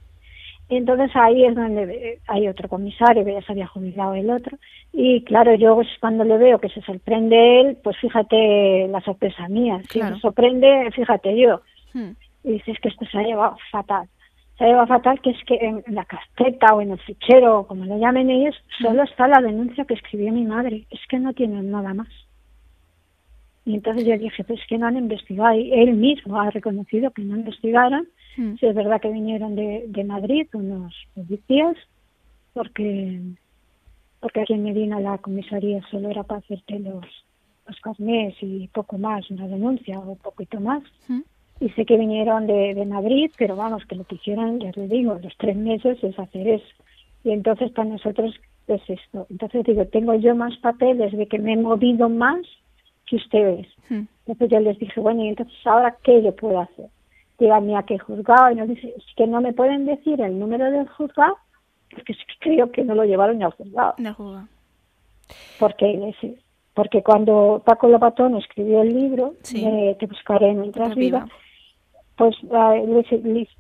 entonces 0.71 1.11
ahí 1.15 1.45
es 1.45 1.55
donde 1.55 2.21
hay 2.27 2.49
otro 2.49 2.69
comisario, 2.71 3.25
que 3.25 3.35
ya 3.35 3.43
se 3.43 3.53
había 3.53 3.67
jubilado 3.67 4.15
el 4.15 4.31
otro, 4.31 4.57
y 4.93 5.23
claro, 5.25 5.55
yo 5.57 5.79
cuando 6.01 6.25
le 6.25 6.39
veo 6.39 6.59
que 6.59 6.71
se 6.71 6.81
sorprende 6.81 7.61
él, 7.61 7.79
pues 7.83 7.99
fíjate 7.99 8.89
la 8.89 9.01
sorpresa 9.03 9.47
mía, 9.49 9.83
si 9.91 10.01
me 10.01 10.19
sorprende, 10.21 10.91
fíjate 10.95 11.39
yo. 11.39 11.61
Hmm. 11.93 12.13
Y 12.45 12.53
dices 12.53 12.79
que 12.81 12.89
esto 12.89 13.05
se 13.07 13.19
ha 13.19 13.23
llevado 13.23 13.57
fatal. 13.71 14.09
Se 14.59 14.65
ha 14.65 14.69
llevado 14.69 14.87
fatal 14.87 15.21
que 15.21 15.31
es 15.31 15.45
que 15.45 15.57
en 15.57 15.83
la 15.89 16.05
carpeta 16.05 16.75
o 16.75 16.81
en 16.81 16.93
el 16.93 16.99
fichero, 17.01 17.67
como 17.67 17.85
le 17.85 17.99
llamen 17.99 18.31
ellos, 18.31 18.55
hmm. 18.81 18.85
solo 18.85 19.03
está 19.03 19.29
la 19.29 19.41
denuncia 19.41 19.85
que 19.85 19.95
escribió 19.95 20.33
mi 20.33 20.45
madre, 20.45 20.87
es 20.91 21.01
que 21.09 21.19
no 21.19 21.33
tienen 21.33 21.71
nada 21.71 21.95
más. 21.95 22.09
Y 23.65 23.75
entonces 23.75 24.07
yo 24.07 24.17
dije, 24.19 24.45
pues 24.45 24.61
que 24.69 24.79
no 24.79 24.87
han 24.87 24.97
investigado, 24.97 25.55
y 25.55 25.73
él 25.73 25.95
mismo 25.95 26.39
ha 26.39 26.51
reconocido 26.51 27.11
que 27.11 27.23
no 27.23 27.37
investigaron, 27.37 28.07
Hmm. 28.37 28.57
Sí, 28.59 28.67
es 28.67 28.75
verdad 28.75 29.01
que 29.01 29.11
vinieron 29.11 29.55
de, 29.55 29.85
de 29.89 30.05
Madrid 30.05 30.47
unos 30.55 30.95
policías, 31.15 31.77
porque 32.53 33.21
porque 34.21 34.41
aquí 34.41 34.55
en 34.55 34.65
Medina 34.65 35.01
la 35.01 35.19
comisaría 35.19 35.83
solo 35.91 36.09
era 36.09 36.23
para 36.23 36.41
hacerte 36.41 36.79
los, 36.79 37.05
los 37.67 37.81
carnés 37.81 38.35
y 38.41 38.69
poco 38.69 38.97
más, 38.97 39.31
una 39.31 39.47
denuncia 39.47 39.99
o 39.99 40.17
poquito 40.17 40.61
más. 40.61 40.83
Hmm. 41.09 41.21
Y 41.61 41.69
sé 41.71 41.85
que 41.87 41.97
vinieron 41.97 42.47
de, 42.47 42.75
de 42.75 42.85
Madrid, 42.87 43.31
pero 43.39 43.57
vamos, 43.57 43.85
que 43.87 43.95
lo 43.97 44.05
que 44.05 44.17
hicieron, 44.17 44.61
ya 44.61 44.71
les 44.75 44.91
digo, 44.91 45.19
los 45.23 45.37
tres 45.39 45.57
meses 45.57 46.03
es 46.03 46.19
hacer 46.19 46.47
eso. 46.49 46.67
Y 47.23 47.31
entonces 47.31 47.71
para 47.73 47.89
nosotros 47.89 48.35
es 48.67 48.83
esto. 48.89 49.27
Entonces 49.31 49.65
digo, 49.65 49.85
tengo 49.87 50.15
yo 50.15 50.35
más 50.35 50.57
papeles 50.59 51.13
de 51.13 51.27
que 51.27 51.39
me 51.39 51.53
he 51.53 51.57
movido 51.57 52.09
más 52.09 52.41
que 53.07 53.17
ustedes. 53.17 53.67
Hmm. 53.89 54.03
Entonces 54.27 54.51
yo 54.51 54.61
les 54.61 54.79
dije, 54.79 55.01
bueno, 55.01 55.25
y 55.25 55.29
entonces 55.29 55.55
ahora 55.67 55.97
qué 56.03 56.23
yo 56.23 56.35
puedo 56.35 56.61
hacer. 56.61 56.87
Díganme 57.39 57.77
a 57.77 57.83
qué 57.83 57.99
juzgado. 57.99 58.51
Y 58.51 58.57
nos 58.57 58.69
dice, 58.69 58.95
es 58.97 59.05
que 59.17 59.27
no 59.27 59.41
me 59.41 59.53
pueden 59.53 59.87
decir 59.87 60.21
el 60.21 60.39
número 60.39 60.71
del 60.71 60.89
juzgado, 60.89 61.37
porque 61.91 62.13
es 62.13 62.19
que 62.19 62.35
creo 62.41 62.71
que 62.73 62.85
no 62.85 62.95
lo 62.95 63.05
llevaron 63.05 63.43
al 63.43 63.53
juzgado. 63.53 63.95
No 63.99 64.15
juzgado. 64.15 64.49
Porque, 65.59 66.15
porque 66.75 67.03
cuando 67.03 67.63
Paco 67.65 67.89
Lopatón 67.89 68.37
escribió 68.37 68.83
el 68.83 68.95
libro, 68.95 69.35
Sí. 69.43 69.65
de 69.65 69.97
Te 69.99 70.07
buscaré 70.07 70.53
Mientras 70.55 70.95
viva. 70.95 71.21
viva, 71.21 71.29
pues 72.17 72.37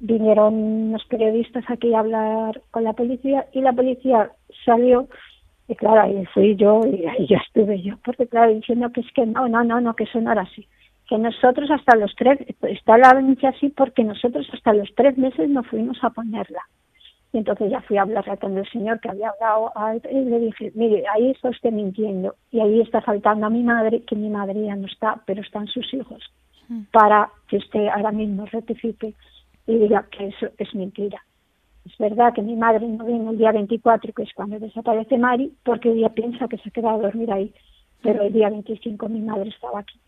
vinieron 0.00 0.54
unos 0.54 1.04
periodistas 1.06 1.64
aquí 1.68 1.92
a 1.92 2.00
hablar 2.00 2.60
con 2.70 2.84
la 2.84 2.92
policía 2.92 3.46
y 3.52 3.60
la 3.60 3.72
policía 3.72 4.30
salió 4.64 5.08
y 5.66 5.74
claro 5.74 6.02
ahí 6.02 6.24
fui 6.26 6.54
yo 6.56 6.80
y 6.86 7.06
ahí 7.06 7.26
ya 7.26 7.38
estuve 7.38 7.80
yo 7.82 7.96
porque 8.04 8.26
claro 8.26 8.52
diciendo 8.54 8.90
que 8.92 9.00
es 9.00 9.12
que 9.12 9.26
no 9.26 9.48
no 9.48 9.64
no 9.64 9.80
no 9.80 9.94
que 9.94 10.04
eso 10.04 10.20
no 10.20 10.32
era 10.32 10.42
así. 10.42 10.66
Que 11.08 11.18
nosotros 11.18 11.70
hasta 11.70 11.96
los 11.96 12.14
tres 12.16 12.38
está 12.62 12.96
la 12.96 13.12
denuncia 13.14 13.50
así 13.50 13.68
porque 13.70 14.04
nosotros 14.04 14.48
hasta 14.52 14.72
los 14.72 14.88
tres 14.94 15.18
meses 15.18 15.48
no 15.50 15.62
fuimos 15.62 16.02
a 16.02 16.10
ponerla. 16.10 16.62
Y 17.32 17.38
entonces 17.38 17.68
ya 17.70 17.80
fui 17.82 17.98
a 17.98 18.02
hablar 18.02 18.38
con 18.38 18.56
el 18.56 18.66
señor 18.70 19.00
que 19.00 19.10
había 19.10 19.30
hablado 19.30 19.72
y 20.08 20.24
le 20.24 20.38
dije, 20.38 20.70
mire, 20.76 21.02
ahí 21.12 21.32
está 21.32 21.50
usted 21.50 21.72
mintiendo 21.72 22.36
y 22.52 22.60
ahí 22.60 22.80
está 22.80 23.00
faltando 23.02 23.46
a 23.46 23.50
mi 23.50 23.64
madre, 23.64 24.02
que 24.04 24.14
mi 24.14 24.30
madre 24.30 24.64
ya 24.64 24.76
no 24.76 24.86
está, 24.86 25.20
pero 25.26 25.42
están 25.42 25.66
sus 25.66 25.92
hijos, 25.92 26.22
para 26.92 27.30
que 27.48 27.56
usted 27.58 27.88
ahora 27.88 28.12
mismo 28.12 28.46
rectifique 28.46 29.14
y 29.66 29.76
diga 29.76 30.06
que 30.10 30.28
eso 30.28 30.48
es 30.58 30.74
mentira. 30.74 31.22
Es 31.84 31.96
verdad 31.98 32.32
que 32.32 32.42
mi 32.42 32.56
madre 32.56 32.86
no 32.86 33.04
vino 33.04 33.30
el 33.30 33.38
día 33.38 33.52
24, 33.52 34.12
que 34.12 34.22
es 34.22 34.32
cuando 34.34 34.58
desaparece 34.58 35.18
Mari, 35.18 35.52
porque 35.64 35.90
ella 35.92 36.08
piensa 36.08 36.48
que 36.48 36.56
se 36.58 36.68
ha 36.68 36.72
quedado 36.72 36.96
a 36.96 37.02
dormir 37.02 37.30
ahí, 37.30 37.52
pero 38.02 38.22
el 38.22 38.32
día 38.32 38.48
25 38.48 39.08
mi 39.08 39.20
madre 39.20 39.50
estaba 39.50 39.80
aquí. 39.80 39.98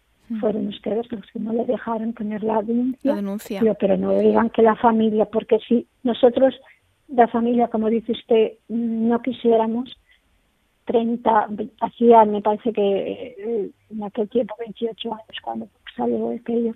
Fueron 0.40 0.66
ustedes 0.68 1.10
los 1.12 1.24
que 1.26 1.38
no 1.38 1.52
le 1.52 1.64
dejaron 1.66 2.12
poner 2.12 2.42
la 2.42 2.60
denuncia. 2.60 3.12
La 3.12 3.16
denuncia. 3.16 3.60
Digo, 3.60 3.76
pero 3.78 3.96
no 3.96 4.18
digan 4.18 4.50
que 4.50 4.62
la 4.62 4.74
familia, 4.74 5.26
porque 5.26 5.58
si 5.68 5.86
nosotros, 6.02 6.58
la 7.06 7.28
familia, 7.28 7.68
como 7.68 7.88
dice 7.88 8.10
usted, 8.10 8.54
no 8.68 9.22
quisiéramos 9.22 9.96
30, 10.86 11.48
hacía, 11.80 12.24
me 12.24 12.42
parece 12.42 12.72
que 12.72 13.34
eh, 13.38 13.70
en 13.90 14.02
aquel 14.02 14.28
tiempo 14.28 14.56
28 14.58 15.12
años 15.12 15.38
cuando 15.42 15.68
salió 15.96 16.30
aquello, 16.30 16.74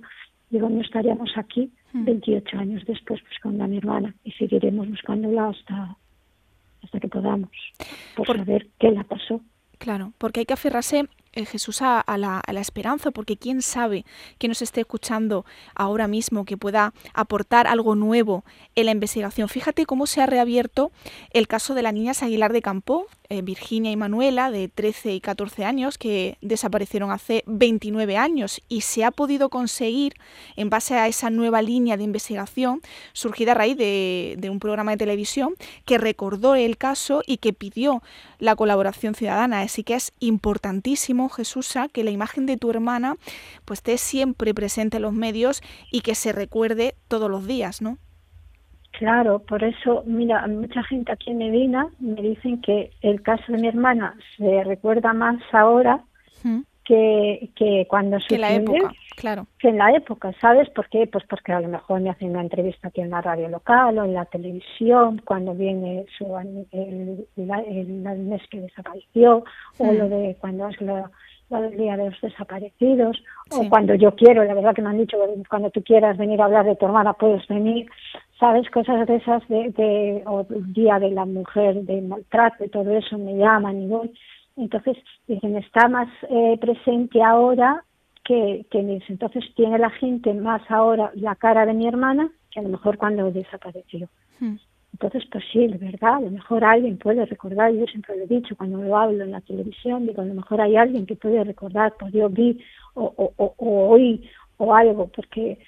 digo, 0.50 0.68
no 0.68 0.80
estaríamos 0.80 1.30
aquí 1.36 1.70
28 1.92 2.58
años 2.58 2.84
después 2.86 3.20
buscando 3.28 3.64
a 3.64 3.66
mi 3.66 3.78
hermana 3.78 4.14
y 4.24 4.32
seguiremos 4.32 4.88
buscándola 4.88 5.48
hasta 5.48 5.96
hasta 6.82 6.98
que 6.98 7.08
podamos, 7.08 7.50
por, 8.16 8.26
Por- 8.26 8.38
saber 8.38 8.68
qué 8.78 8.90
la 8.90 9.04
pasó. 9.04 9.40
Claro, 9.78 10.12
porque 10.18 10.40
hay 10.40 10.46
que 10.46 10.54
aferrarse, 10.54 11.08
eh, 11.32 11.44
Jesús, 11.46 11.80
a, 11.82 12.00
a 12.00 12.18
la, 12.18 12.38
a 12.40 12.52
la 12.52 12.60
esperanza, 12.60 13.10
porque 13.10 13.36
quién 13.36 13.60
sabe 13.62 14.04
que 14.38 14.48
nos 14.48 14.60
esté 14.62 14.80
escuchando 14.80 15.44
ahora 15.74 16.06
mismo, 16.08 16.44
que 16.46 16.56
pueda 16.58 16.92
aportar 17.14 17.66
algo 17.66 17.94
nuevo 17.94 18.44
en 18.74 18.86
la 18.86 18.92
investigación. 18.92 19.48
Fíjate 19.48 19.84
cómo 19.86 20.06
se 20.06 20.20
ha 20.22 20.26
reabierto 20.26 20.90
el 21.32 21.48
caso 21.48 21.74
de 21.74 21.82
las 21.82 21.92
niñas 21.94 22.22
Aguilar 22.22 22.52
de 22.52 22.60
Campo, 22.62 23.06
eh, 23.30 23.42
Virginia 23.42 23.92
y 23.92 23.96
Manuela, 23.96 24.50
de 24.50 24.68
13 24.68 25.14
y 25.14 25.20
14 25.20 25.64
años, 25.64 25.98
que 25.98 26.36
desaparecieron 26.40 27.12
hace 27.12 27.44
29 27.46 28.16
años, 28.16 28.60
y 28.68 28.82
se 28.82 29.04
ha 29.04 29.12
podido 29.12 29.48
conseguir, 29.48 30.14
en 30.56 30.68
base 30.68 30.94
a 30.94 31.06
esa 31.06 31.30
nueva 31.30 31.62
línea 31.62 31.96
de 31.96 32.02
investigación, 32.02 32.80
surgida 33.12 33.52
a 33.52 33.54
raíz 33.54 33.76
de, 33.76 34.48
un 34.50 34.58
programa 34.58 34.90
de 34.90 34.96
televisión, 34.96 35.54
que 35.84 35.96
recordó 35.96 36.56
el 36.56 36.76
caso 36.76 37.22
y 37.24 37.36
que 37.36 37.52
pidió 37.52 38.02
la 38.40 38.56
colaboración 38.56 39.14
ciudadana. 39.14 39.60
Así 39.60 39.84
que 39.84 39.94
es 39.94 40.12
importantísimo, 40.18 41.28
Jesús, 41.28 41.72
que 41.92 42.02
la 42.02 42.10
imagen 42.10 42.46
de 42.46 42.56
tu 42.56 42.68
hermana 42.68 43.16
pues 43.64 43.78
esté 43.78 43.96
siempre 43.96 44.54
presente 44.54 44.96
en 44.96 45.04
los 45.04 45.12
medios 45.12 45.62
y 45.92 46.00
que 46.00 46.16
se 46.16 46.32
recuerde 46.32 46.96
todos 47.06 47.30
los 47.30 47.46
días, 47.46 47.80
¿no? 47.80 47.98
Claro, 49.00 49.38
por 49.38 49.64
eso, 49.64 50.02
mira, 50.04 50.46
mucha 50.46 50.82
gente 50.82 51.10
aquí 51.10 51.30
en 51.30 51.38
Medina 51.38 51.88
me 52.00 52.20
dicen 52.20 52.60
que 52.60 52.90
el 53.00 53.22
caso 53.22 53.50
de 53.50 53.56
mi 53.56 53.66
hermana 53.68 54.14
se 54.36 54.62
recuerda 54.64 55.14
más 55.14 55.38
ahora 55.52 56.00
Mm. 56.44 56.60
que, 56.84 57.48
que 57.56 57.86
cuando 57.88 58.18
Que 58.28 58.36
la 58.36 58.48
sucedió, 58.48 58.74
época, 58.76 58.94
claro. 59.16 59.46
que 59.58 59.68
en 59.70 59.78
la 59.78 59.90
época, 59.92 60.32
¿sabes 60.38 60.68
por 60.70 60.86
qué? 60.90 61.06
Pues 61.06 61.24
porque 61.30 61.50
a 61.54 61.60
lo 61.60 61.68
mejor 61.68 62.02
me 62.02 62.10
hacen 62.10 62.28
una 62.30 62.42
entrevista 62.42 62.88
aquí 62.88 63.00
en 63.00 63.08
la 63.08 63.22
radio 63.22 63.48
local 63.48 63.98
o 63.98 64.04
en 64.04 64.12
la 64.12 64.26
televisión, 64.26 65.22
cuando 65.24 65.54
viene 65.54 66.04
su, 66.18 66.26
el, 66.72 67.26
la- 67.36 67.60
el- 67.60 68.06
el 68.06 68.18
mes 68.18 68.42
que 68.50 68.60
desapareció, 68.60 69.44
o 69.78 69.92
lo 69.92 70.08
de 70.10 70.36
cuando 70.42 70.68
es 70.68 70.78
lo 70.82 71.08
del 71.58 71.76
Día 71.78 71.96
de 71.96 72.10
los 72.10 72.20
Desaparecidos, 72.20 73.16
Sí. 73.50 73.62
o 73.66 73.68
cuando 73.70 73.94
yo 73.94 74.14
quiero, 74.14 74.44
la 74.44 74.52
verdad 74.54 74.74
que 74.74 74.82
me 74.82 74.90
han 74.90 74.98
dicho, 74.98 75.16
cuando 75.48 75.70
tú 75.70 75.82
quieras 75.82 76.18
venir 76.18 76.40
a 76.40 76.44
hablar 76.44 76.66
de 76.66 76.76
tu 76.76 76.84
hermana, 76.84 77.14
puedes 77.14 77.46
venir, 77.48 77.86
¿sabes? 78.40 78.68
Cosas 78.70 79.06
de 79.06 79.16
esas, 79.16 79.46
de, 79.48 79.70
de, 79.70 80.22
o 80.26 80.44
Día 80.48 80.98
de 80.98 81.10
la 81.10 81.26
Mujer, 81.26 81.82
de 81.84 82.00
maltrato 82.00 82.64
y 82.64 82.68
todo 82.68 82.90
eso, 82.96 83.18
me 83.18 83.36
llaman 83.36 83.82
y 83.82 83.86
voy. 83.86 84.10
Entonces, 84.56 84.96
dicen, 85.28 85.56
está 85.56 85.88
más 85.88 86.08
eh, 86.28 86.58
presente 86.60 87.22
ahora 87.22 87.84
que, 88.24 88.64
que 88.70 88.80
en 88.80 88.90
eso. 88.90 89.06
Entonces, 89.10 89.44
tiene 89.54 89.78
la 89.78 89.90
gente 89.90 90.32
más 90.34 90.62
ahora 90.70 91.12
la 91.14 91.36
cara 91.36 91.66
de 91.66 91.74
mi 91.74 91.86
hermana 91.86 92.30
que 92.50 92.60
a 92.60 92.62
lo 92.62 92.70
mejor 92.70 92.96
cuando 92.96 93.30
desapareció. 93.30 94.08
Mm. 94.40 94.56
Entonces, 94.94 95.22
pues 95.30 95.44
sí, 95.52 95.64
es 95.64 95.78
verdad, 95.78 96.16
a 96.16 96.20
lo 96.20 96.30
mejor 96.30 96.64
alguien 96.64 96.98
puede 96.98 97.24
recordar, 97.24 97.72
yo 97.72 97.86
siempre 97.86 98.16
lo 98.16 98.24
he 98.24 98.26
dicho 98.26 98.56
cuando 98.56 98.82
lo 98.82 98.96
hablo 98.96 99.22
en 99.22 99.30
la 99.30 99.40
televisión, 99.40 100.06
digo, 100.06 100.20
a 100.20 100.24
lo 100.24 100.34
mejor 100.34 100.60
hay 100.60 100.76
alguien 100.76 101.06
que 101.06 101.14
puede 101.14 101.42
recordar, 101.44 101.94
pues 101.98 102.12
yo 102.12 102.28
vi 102.28 102.60
o, 102.94 103.04
o, 103.16 103.32
o, 103.36 103.54
o 103.56 103.88
oí 103.90 104.28
o 104.58 104.74
algo, 104.74 105.06
porque 105.06 105.58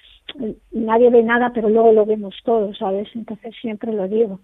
nadie 0.71 1.09
ve 1.09 1.23
nada, 1.23 1.51
pero 1.53 1.69
luego 1.69 1.91
lo 1.91 2.05
vemos 2.05 2.35
todos, 2.43 2.77
¿sabes? 2.77 3.07
Entonces 3.15 3.55
siempre 3.61 3.91
lo 3.93 4.07
digo. 4.07 4.39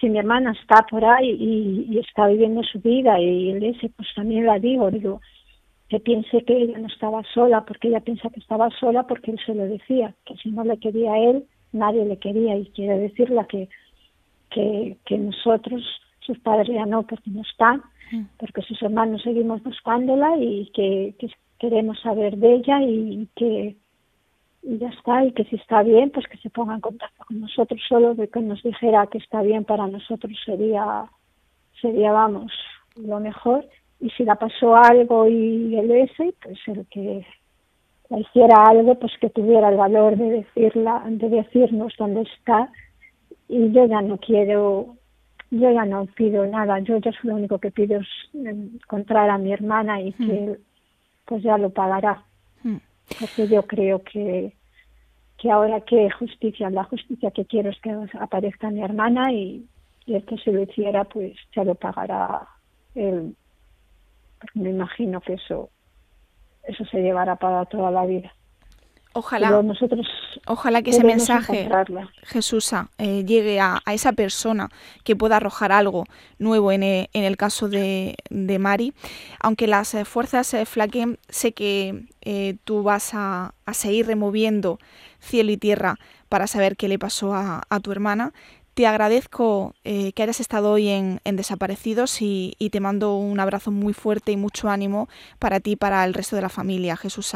Si 0.00 0.08
mi 0.08 0.18
hermana 0.18 0.52
está 0.52 0.84
por 0.90 1.04
ahí 1.04 1.30
y, 1.30 1.86
y 1.94 1.98
está 1.98 2.26
viviendo 2.26 2.62
su 2.64 2.80
vida 2.80 3.20
y 3.20 3.50
él 3.50 3.64
ese, 3.64 3.88
pues 3.90 4.08
también 4.14 4.46
la 4.46 4.58
digo, 4.58 4.90
digo, 4.90 5.20
que 5.88 6.00
piense 6.00 6.42
que 6.44 6.56
ella 6.56 6.78
no 6.78 6.88
estaba 6.88 7.22
sola, 7.34 7.64
porque 7.64 7.88
ella 7.88 8.00
piensa 8.00 8.30
que 8.30 8.40
estaba 8.40 8.70
sola 8.80 9.06
porque 9.06 9.30
él 9.30 9.38
se 9.44 9.54
lo 9.54 9.64
decía, 9.64 10.14
que 10.24 10.34
si 10.36 10.50
no 10.50 10.64
le 10.64 10.78
quería 10.78 11.12
a 11.12 11.18
él, 11.18 11.44
nadie 11.72 12.04
le 12.04 12.16
quería 12.18 12.56
y 12.56 12.66
quiere 12.66 12.98
decirle 12.98 13.44
que 13.48 13.68
que, 14.50 14.98
que 15.06 15.16
nosotros, 15.16 15.82
sus 16.20 16.38
padres 16.40 16.68
ya 16.68 16.84
no, 16.84 17.04
porque 17.04 17.30
no 17.30 17.40
están, 17.40 17.82
Mm. 18.12 18.24
porque 18.38 18.62
sus 18.62 18.80
hermanos 18.82 19.22
seguimos 19.22 19.62
buscándola 19.62 20.36
y 20.38 20.70
que, 20.74 21.14
que 21.18 21.28
queremos 21.58 21.98
saber 22.00 22.36
de 22.36 22.54
ella 22.56 22.82
y 22.82 23.28
que 23.34 23.76
y 24.62 24.78
ya 24.78 24.88
está, 24.88 25.24
y 25.24 25.32
que 25.32 25.44
si 25.44 25.56
está 25.56 25.82
bien, 25.82 26.10
pues 26.10 26.26
que 26.28 26.38
se 26.38 26.50
ponga 26.50 26.74
en 26.74 26.80
contacto 26.80 27.24
con 27.24 27.40
nosotros, 27.40 27.80
solo 27.88 28.14
de 28.14 28.28
que 28.28 28.40
nos 28.40 28.62
dijera 28.62 29.06
que 29.08 29.18
está 29.18 29.42
bien 29.42 29.64
para 29.64 29.86
nosotros 29.88 30.32
sería, 30.44 31.04
sería 31.80 32.12
vamos, 32.12 32.52
lo 32.96 33.18
mejor. 33.18 33.66
Y 34.00 34.10
si 34.10 34.24
la 34.24 34.36
pasó 34.36 34.76
algo 34.76 35.28
y 35.28 35.76
el 35.76 35.90
ese, 35.90 36.34
pues 36.42 36.58
el 36.66 36.86
que 36.86 37.26
la 38.08 38.20
hiciera 38.20 38.64
algo, 38.68 38.94
pues 38.96 39.12
que 39.20 39.30
tuviera 39.30 39.68
el 39.68 39.76
valor 39.76 40.16
de 40.16 40.30
decirla, 40.30 41.02
de 41.06 41.28
decirnos 41.28 41.94
dónde 41.98 42.22
está. 42.22 42.70
Y 43.48 43.72
yo 43.72 43.86
ya 43.86 44.00
no 44.00 44.18
quiero, 44.18 44.96
yo 45.50 45.70
ya 45.70 45.84
no 45.84 46.06
pido 46.06 46.46
nada, 46.46 46.78
yo 46.80 46.98
ya 46.98 47.12
lo 47.22 47.34
único 47.34 47.58
que 47.58 47.70
pido 47.70 48.00
es 48.00 48.08
encontrar 48.34 49.30
a 49.30 49.38
mi 49.38 49.52
hermana 49.52 50.00
y 50.00 50.12
que 50.12 50.58
pues 51.26 51.42
ya 51.42 51.58
lo 51.58 51.70
pagará, 51.70 52.24
Mm. 52.64 52.76
Porque 53.18 53.48
yo 53.48 53.62
creo 53.62 54.02
que 54.02 54.54
que 55.38 55.50
ahora 55.50 55.80
que 55.80 56.08
justicia, 56.10 56.70
la 56.70 56.84
justicia 56.84 57.32
que 57.32 57.44
quiero 57.44 57.70
es 57.70 57.80
que 57.80 57.90
aparezca 58.20 58.70
mi 58.70 58.80
hermana 58.80 59.32
y, 59.32 59.66
y 60.06 60.20
que 60.22 60.38
se 60.38 60.52
lo 60.52 60.62
hiciera 60.62 61.02
pues 61.04 61.36
ya 61.54 61.64
lo 61.64 61.74
pagará 61.74 62.46
él, 62.94 63.34
porque 64.38 64.60
me 64.60 64.70
imagino 64.70 65.20
que 65.20 65.34
eso 65.34 65.70
eso 66.62 66.84
se 66.84 67.02
llevará 67.02 67.36
para 67.36 67.64
toda 67.66 67.90
la 67.90 68.06
vida. 68.06 68.32
Ojalá. 69.14 69.48
Pero 69.48 69.62
nosotros 69.62 70.06
Ojalá 70.46 70.82
que 70.82 70.90
ese 70.90 71.04
mensaje. 71.04 71.68
Jesús, 72.24 72.72
eh, 72.98 73.24
llegue 73.24 73.60
a, 73.60 73.80
a 73.84 73.94
esa 73.94 74.12
persona 74.12 74.70
que 75.04 75.14
pueda 75.14 75.36
arrojar 75.36 75.70
algo 75.72 76.04
nuevo 76.38 76.72
en 76.72 76.82
el, 76.82 77.08
en 77.12 77.24
el 77.24 77.36
caso 77.36 77.68
de, 77.68 78.16
de 78.30 78.58
Mari. 78.58 78.92
Aunque 79.40 79.66
las 79.66 79.94
eh, 79.94 80.04
fuerzas 80.04 80.52
eh, 80.54 80.66
flaqueen, 80.66 81.18
sé 81.28 81.52
que 81.52 82.06
eh, 82.22 82.56
tú 82.64 82.82
vas 82.82 83.14
a, 83.14 83.54
a 83.66 83.74
seguir 83.74 84.06
removiendo 84.06 84.78
cielo 85.20 85.52
y 85.52 85.56
tierra 85.56 85.96
para 86.28 86.46
saber 86.46 86.76
qué 86.76 86.88
le 86.88 86.98
pasó 86.98 87.34
a, 87.34 87.62
a 87.68 87.80
tu 87.80 87.92
hermana. 87.92 88.32
Te 88.74 88.86
agradezco 88.86 89.74
eh, 89.84 90.12
que 90.12 90.22
hayas 90.22 90.40
estado 90.40 90.72
hoy 90.72 90.88
en, 90.88 91.20
en 91.24 91.36
Desaparecidos 91.36 92.22
y, 92.22 92.54
y 92.58 92.70
te 92.70 92.80
mando 92.80 93.16
un 93.16 93.38
abrazo 93.38 93.70
muy 93.70 93.92
fuerte 93.92 94.32
y 94.32 94.36
mucho 94.38 94.70
ánimo 94.70 95.08
para 95.38 95.60
ti 95.60 95.72
y 95.72 95.76
para 95.76 96.04
el 96.04 96.14
resto 96.14 96.36
de 96.36 96.42
la 96.42 96.48
familia, 96.48 96.96
Jesús. 96.96 97.34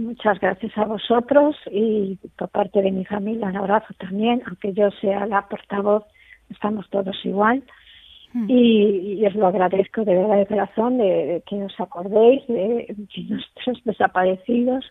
Muchas 0.00 0.40
gracias 0.40 0.76
a 0.76 0.84
vosotros 0.84 1.56
y 1.70 2.18
por 2.36 2.48
parte 2.48 2.82
de 2.82 2.90
mi 2.90 3.04
familia 3.04 3.48
un 3.48 3.56
abrazo 3.56 3.94
también, 3.98 4.42
aunque 4.46 4.72
yo 4.72 4.90
sea 5.00 5.26
la 5.26 5.46
portavoz, 5.48 6.04
estamos 6.48 6.88
todos 6.90 7.16
igual. 7.24 7.62
Mm. 8.32 8.46
Y, 8.48 9.26
os 9.26 9.34
lo 9.34 9.48
agradezco 9.48 10.04
de 10.04 10.14
verdad 10.14 10.36
de 10.36 10.46
corazón 10.46 10.98
de, 10.98 11.42
que 11.46 11.64
os 11.64 11.80
acordéis 11.80 12.46
de, 12.46 12.94
nuestros 13.28 13.82
desaparecidos 13.84 14.84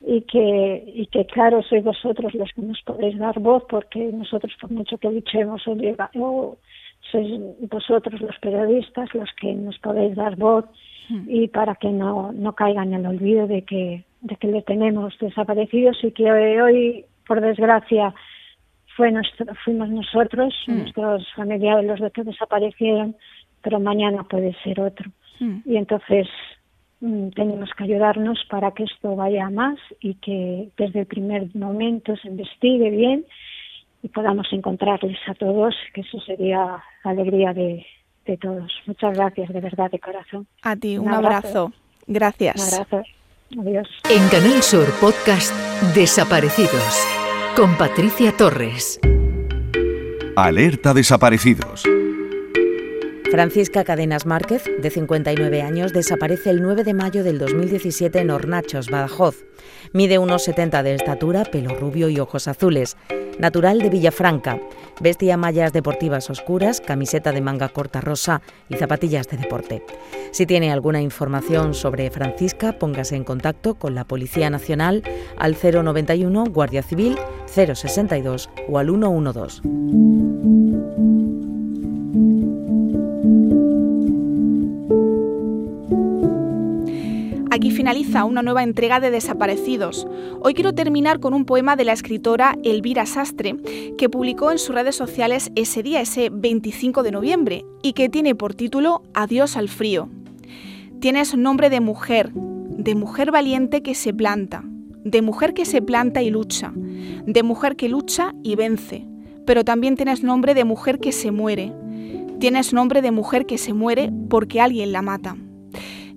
y 0.00 0.20
que 0.22 0.84
y 0.86 1.06
que 1.06 1.26
claro 1.26 1.60
sois 1.62 1.82
vosotros 1.82 2.32
los 2.34 2.52
que 2.52 2.62
nos 2.62 2.80
podéis 2.82 3.18
dar 3.18 3.40
voz 3.40 3.64
porque 3.68 3.98
nosotros 4.12 4.52
por 4.60 4.70
mucho 4.70 4.96
que 4.96 5.10
luchemos 5.10 5.60
o, 5.66 6.56
sois 7.10 7.40
vosotros 7.70 8.20
los 8.20 8.38
periodistas 8.38 9.12
los 9.14 9.30
que 9.40 9.52
nos 9.54 9.78
podéis 9.78 10.14
dar 10.16 10.36
voz 10.36 10.64
mm. 11.08 11.24
y 11.28 11.48
para 11.48 11.74
que 11.74 11.88
no 11.88 12.32
no 12.32 12.54
caigan 12.54 12.94
en 12.94 13.00
el 13.00 13.06
olvido 13.06 13.46
de 13.46 13.62
que 13.62 14.04
de 14.20 14.36
que 14.36 14.48
le 14.48 14.62
tenemos 14.62 15.16
desaparecidos 15.18 16.02
y 16.02 16.10
que 16.12 16.30
hoy 16.30 17.04
por 17.26 17.40
desgracia 17.40 18.14
fue 18.96 19.12
nuestro, 19.12 19.46
fuimos 19.64 19.88
nosotros, 19.90 20.52
mm. 20.66 20.76
nuestros 20.76 21.32
familiares 21.34 21.86
los 21.86 22.12
que 22.12 22.24
desaparecieron, 22.24 23.14
pero 23.62 23.78
mañana 23.78 24.24
puede 24.24 24.54
ser 24.64 24.80
otro. 24.80 25.08
Mm. 25.38 25.58
Y 25.64 25.76
entonces 25.76 26.26
mm, 27.00 27.28
tenemos 27.28 27.70
que 27.76 27.84
ayudarnos 27.84 28.44
para 28.50 28.72
que 28.72 28.82
esto 28.84 29.14
vaya 29.14 29.46
a 29.46 29.50
más 29.50 29.78
y 30.00 30.14
que 30.14 30.70
desde 30.76 31.00
el 31.00 31.06
primer 31.06 31.54
momento 31.54 32.16
se 32.16 32.26
investigue 32.26 32.90
bien 32.90 33.24
y 34.02 34.08
podamos 34.08 34.46
encontrarles 34.52 35.18
a 35.26 35.34
todos, 35.34 35.74
que 35.94 36.02
eso 36.02 36.20
sería 36.20 36.82
la 37.04 37.10
alegría 37.10 37.52
de, 37.52 37.84
de 38.26 38.36
todos. 38.36 38.72
Muchas 38.86 39.16
gracias, 39.16 39.48
de 39.52 39.60
verdad, 39.60 39.90
de 39.90 39.98
corazón. 39.98 40.46
A 40.62 40.76
ti, 40.76 40.98
un, 40.98 41.08
abrazo. 41.12 41.72
Gracias. 42.06 42.56
Un 42.56 42.74
abrazo. 42.74 43.10
Adiós. 43.60 43.88
En 44.10 44.28
Canal 44.28 44.62
Sur 44.62 44.86
Podcast 45.00 45.52
Desaparecidos 45.94 47.06
con 47.56 47.76
Patricia 47.76 48.32
Torres. 48.36 49.00
Alerta 50.36 50.94
desaparecidos. 50.94 51.82
Francisca 53.30 53.84
Cadenas 53.84 54.24
Márquez, 54.24 54.64
de 54.80 54.90
59 54.90 55.62
años, 55.62 55.92
desaparece 55.92 56.50
el 56.50 56.62
9 56.62 56.84
de 56.84 56.94
mayo 56.94 57.24
del 57.24 57.38
2017 57.38 58.20
en 58.20 58.30
Hornachos, 58.30 58.90
Badajoz. 58.90 59.44
Mide 59.92 60.18
unos 60.18 60.44
70 60.44 60.82
de 60.82 60.94
estatura, 60.94 61.44
pelo 61.44 61.74
rubio 61.74 62.08
y 62.08 62.20
ojos 62.20 62.48
azules. 62.48 62.96
Natural 63.38 63.78
de 63.78 63.88
Villafranca. 63.88 64.60
Vestía 65.00 65.36
mallas 65.36 65.72
deportivas 65.72 66.28
oscuras, 66.28 66.80
camiseta 66.80 67.32
de 67.32 67.40
manga 67.40 67.68
corta 67.68 68.00
rosa 68.00 68.42
y 68.68 68.76
zapatillas 68.76 69.28
de 69.28 69.36
deporte. 69.36 69.84
Si 70.32 70.44
tiene 70.44 70.72
alguna 70.72 71.00
información 71.00 71.74
sobre 71.74 72.10
Francisca, 72.10 72.78
póngase 72.78 73.16
en 73.16 73.24
contacto 73.24 73.76
con 73.76 73.94
la 73.94 74.04
Policía 74.04 74.50
Nacional 74.50 75.02
al 75.36 75.56
091 75.60 76.44
Guardia 76.50 76.82
Civil 76.82 77.16
062 77.46 78.50
o 78.68 78.78
al 78.78 78.88
112. 78.88 80.47
Finaliza 87.88 88.26
una 88.26 88.42
nueva 88.42 88.62
entrega 88.64 89.00
de 89.00 89.10
Desaparecidos. 89.10 90.06
Hoy 90.42 90.52
quiero 90.52 90.74
terminar 90.74 91.20
con 91.20 91.32
un 91.32 91.46
poema 91.46 91.74
de 91.74 91.86
la 91.86 91.94
escritora 91.94 92.54
Elvira 92.62 93.06
Sastre, 93.06 93.56
que 93.96 94.10
publicó 94.10 94.50
en 94.50 94.58
sus 94.58 94.74
redes 94.74 94.94
sociales 94.94 95.50
ese 95.54 95.82
día, 95.82 96.02
ese 96.02 96.28
25 96.30 97.02
de 97.02 97.12
noviembre, 97.12 97.64
y 97.82 97.94
que 97.94 98.10
tiene 98.10 98.34
por 98.34 98.54
título 98.54 99.00
Adiós 99.14 99.56
al 99.56 99.70
frío. 99.70 100.10
Tienes 101.00 101.34
nombre 101.34 101.70
de 101.70 101.80
mujer, 101.80 102.30
de 102.34 102.94
mujer 102.94 103.32
valiente 103.32 103.82
que 103.82 103.94
se 103.94 104.12
planta, 104.12 104.64
de 104.66 105.22
mujer 105.22 105.54
que 105.54 105.64
se 105.64 105.80
planta 105.80 106.20
y 106.20 106.28
lucha, 106.28 106.74
de 106.74 107.42
mujer 107.42 107.74
que 107.74 107.88
lucha 107.88 108.34
y 108.42 108.54
vence, 108.54 109.06
pero 109.46 109.64
también 109.64 109.96
tienes 109.96 110.22
nombre 110.22 110.52
de 110.52 110.64
mujer 110.66 110.98
que 110.98 111.12
se 111.12 111.30
muere. 111.30 111.72
Tienes 112.38 112.74
nombre 112.74 113.00
de 113.00 113.12
mujer 113.12 113.46
que 113.46 113.56
se 113.56 113.72
muere 113.72 114.12
porque 114.28 114.60
alguien 114.60 114.92
la 114.92 115.00
mata. 115.00 115.38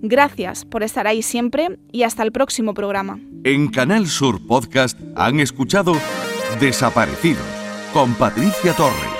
Gracias 0.02 0.64
por 0.64 0.82
estar 0.82 1.06
ahí 1.06 1.22
siempre 1.22 1.78
y 1.92 2.02
hasta 2.02 2.24
el 2.24 2.32
próximo 2.32 2.74
programa. 2.74 3.20
En 3.44 3.68
Canal 3.68 4.08
Sur 4.08 4.44
Podcast 4.44 4.98
han 5.14 5.38
escuchado 5.38 5.94
Desaparecidos 6.60 7.46
con 7.92 8.14
Patricia 8.14 8.72
Torres. 8.74 9.11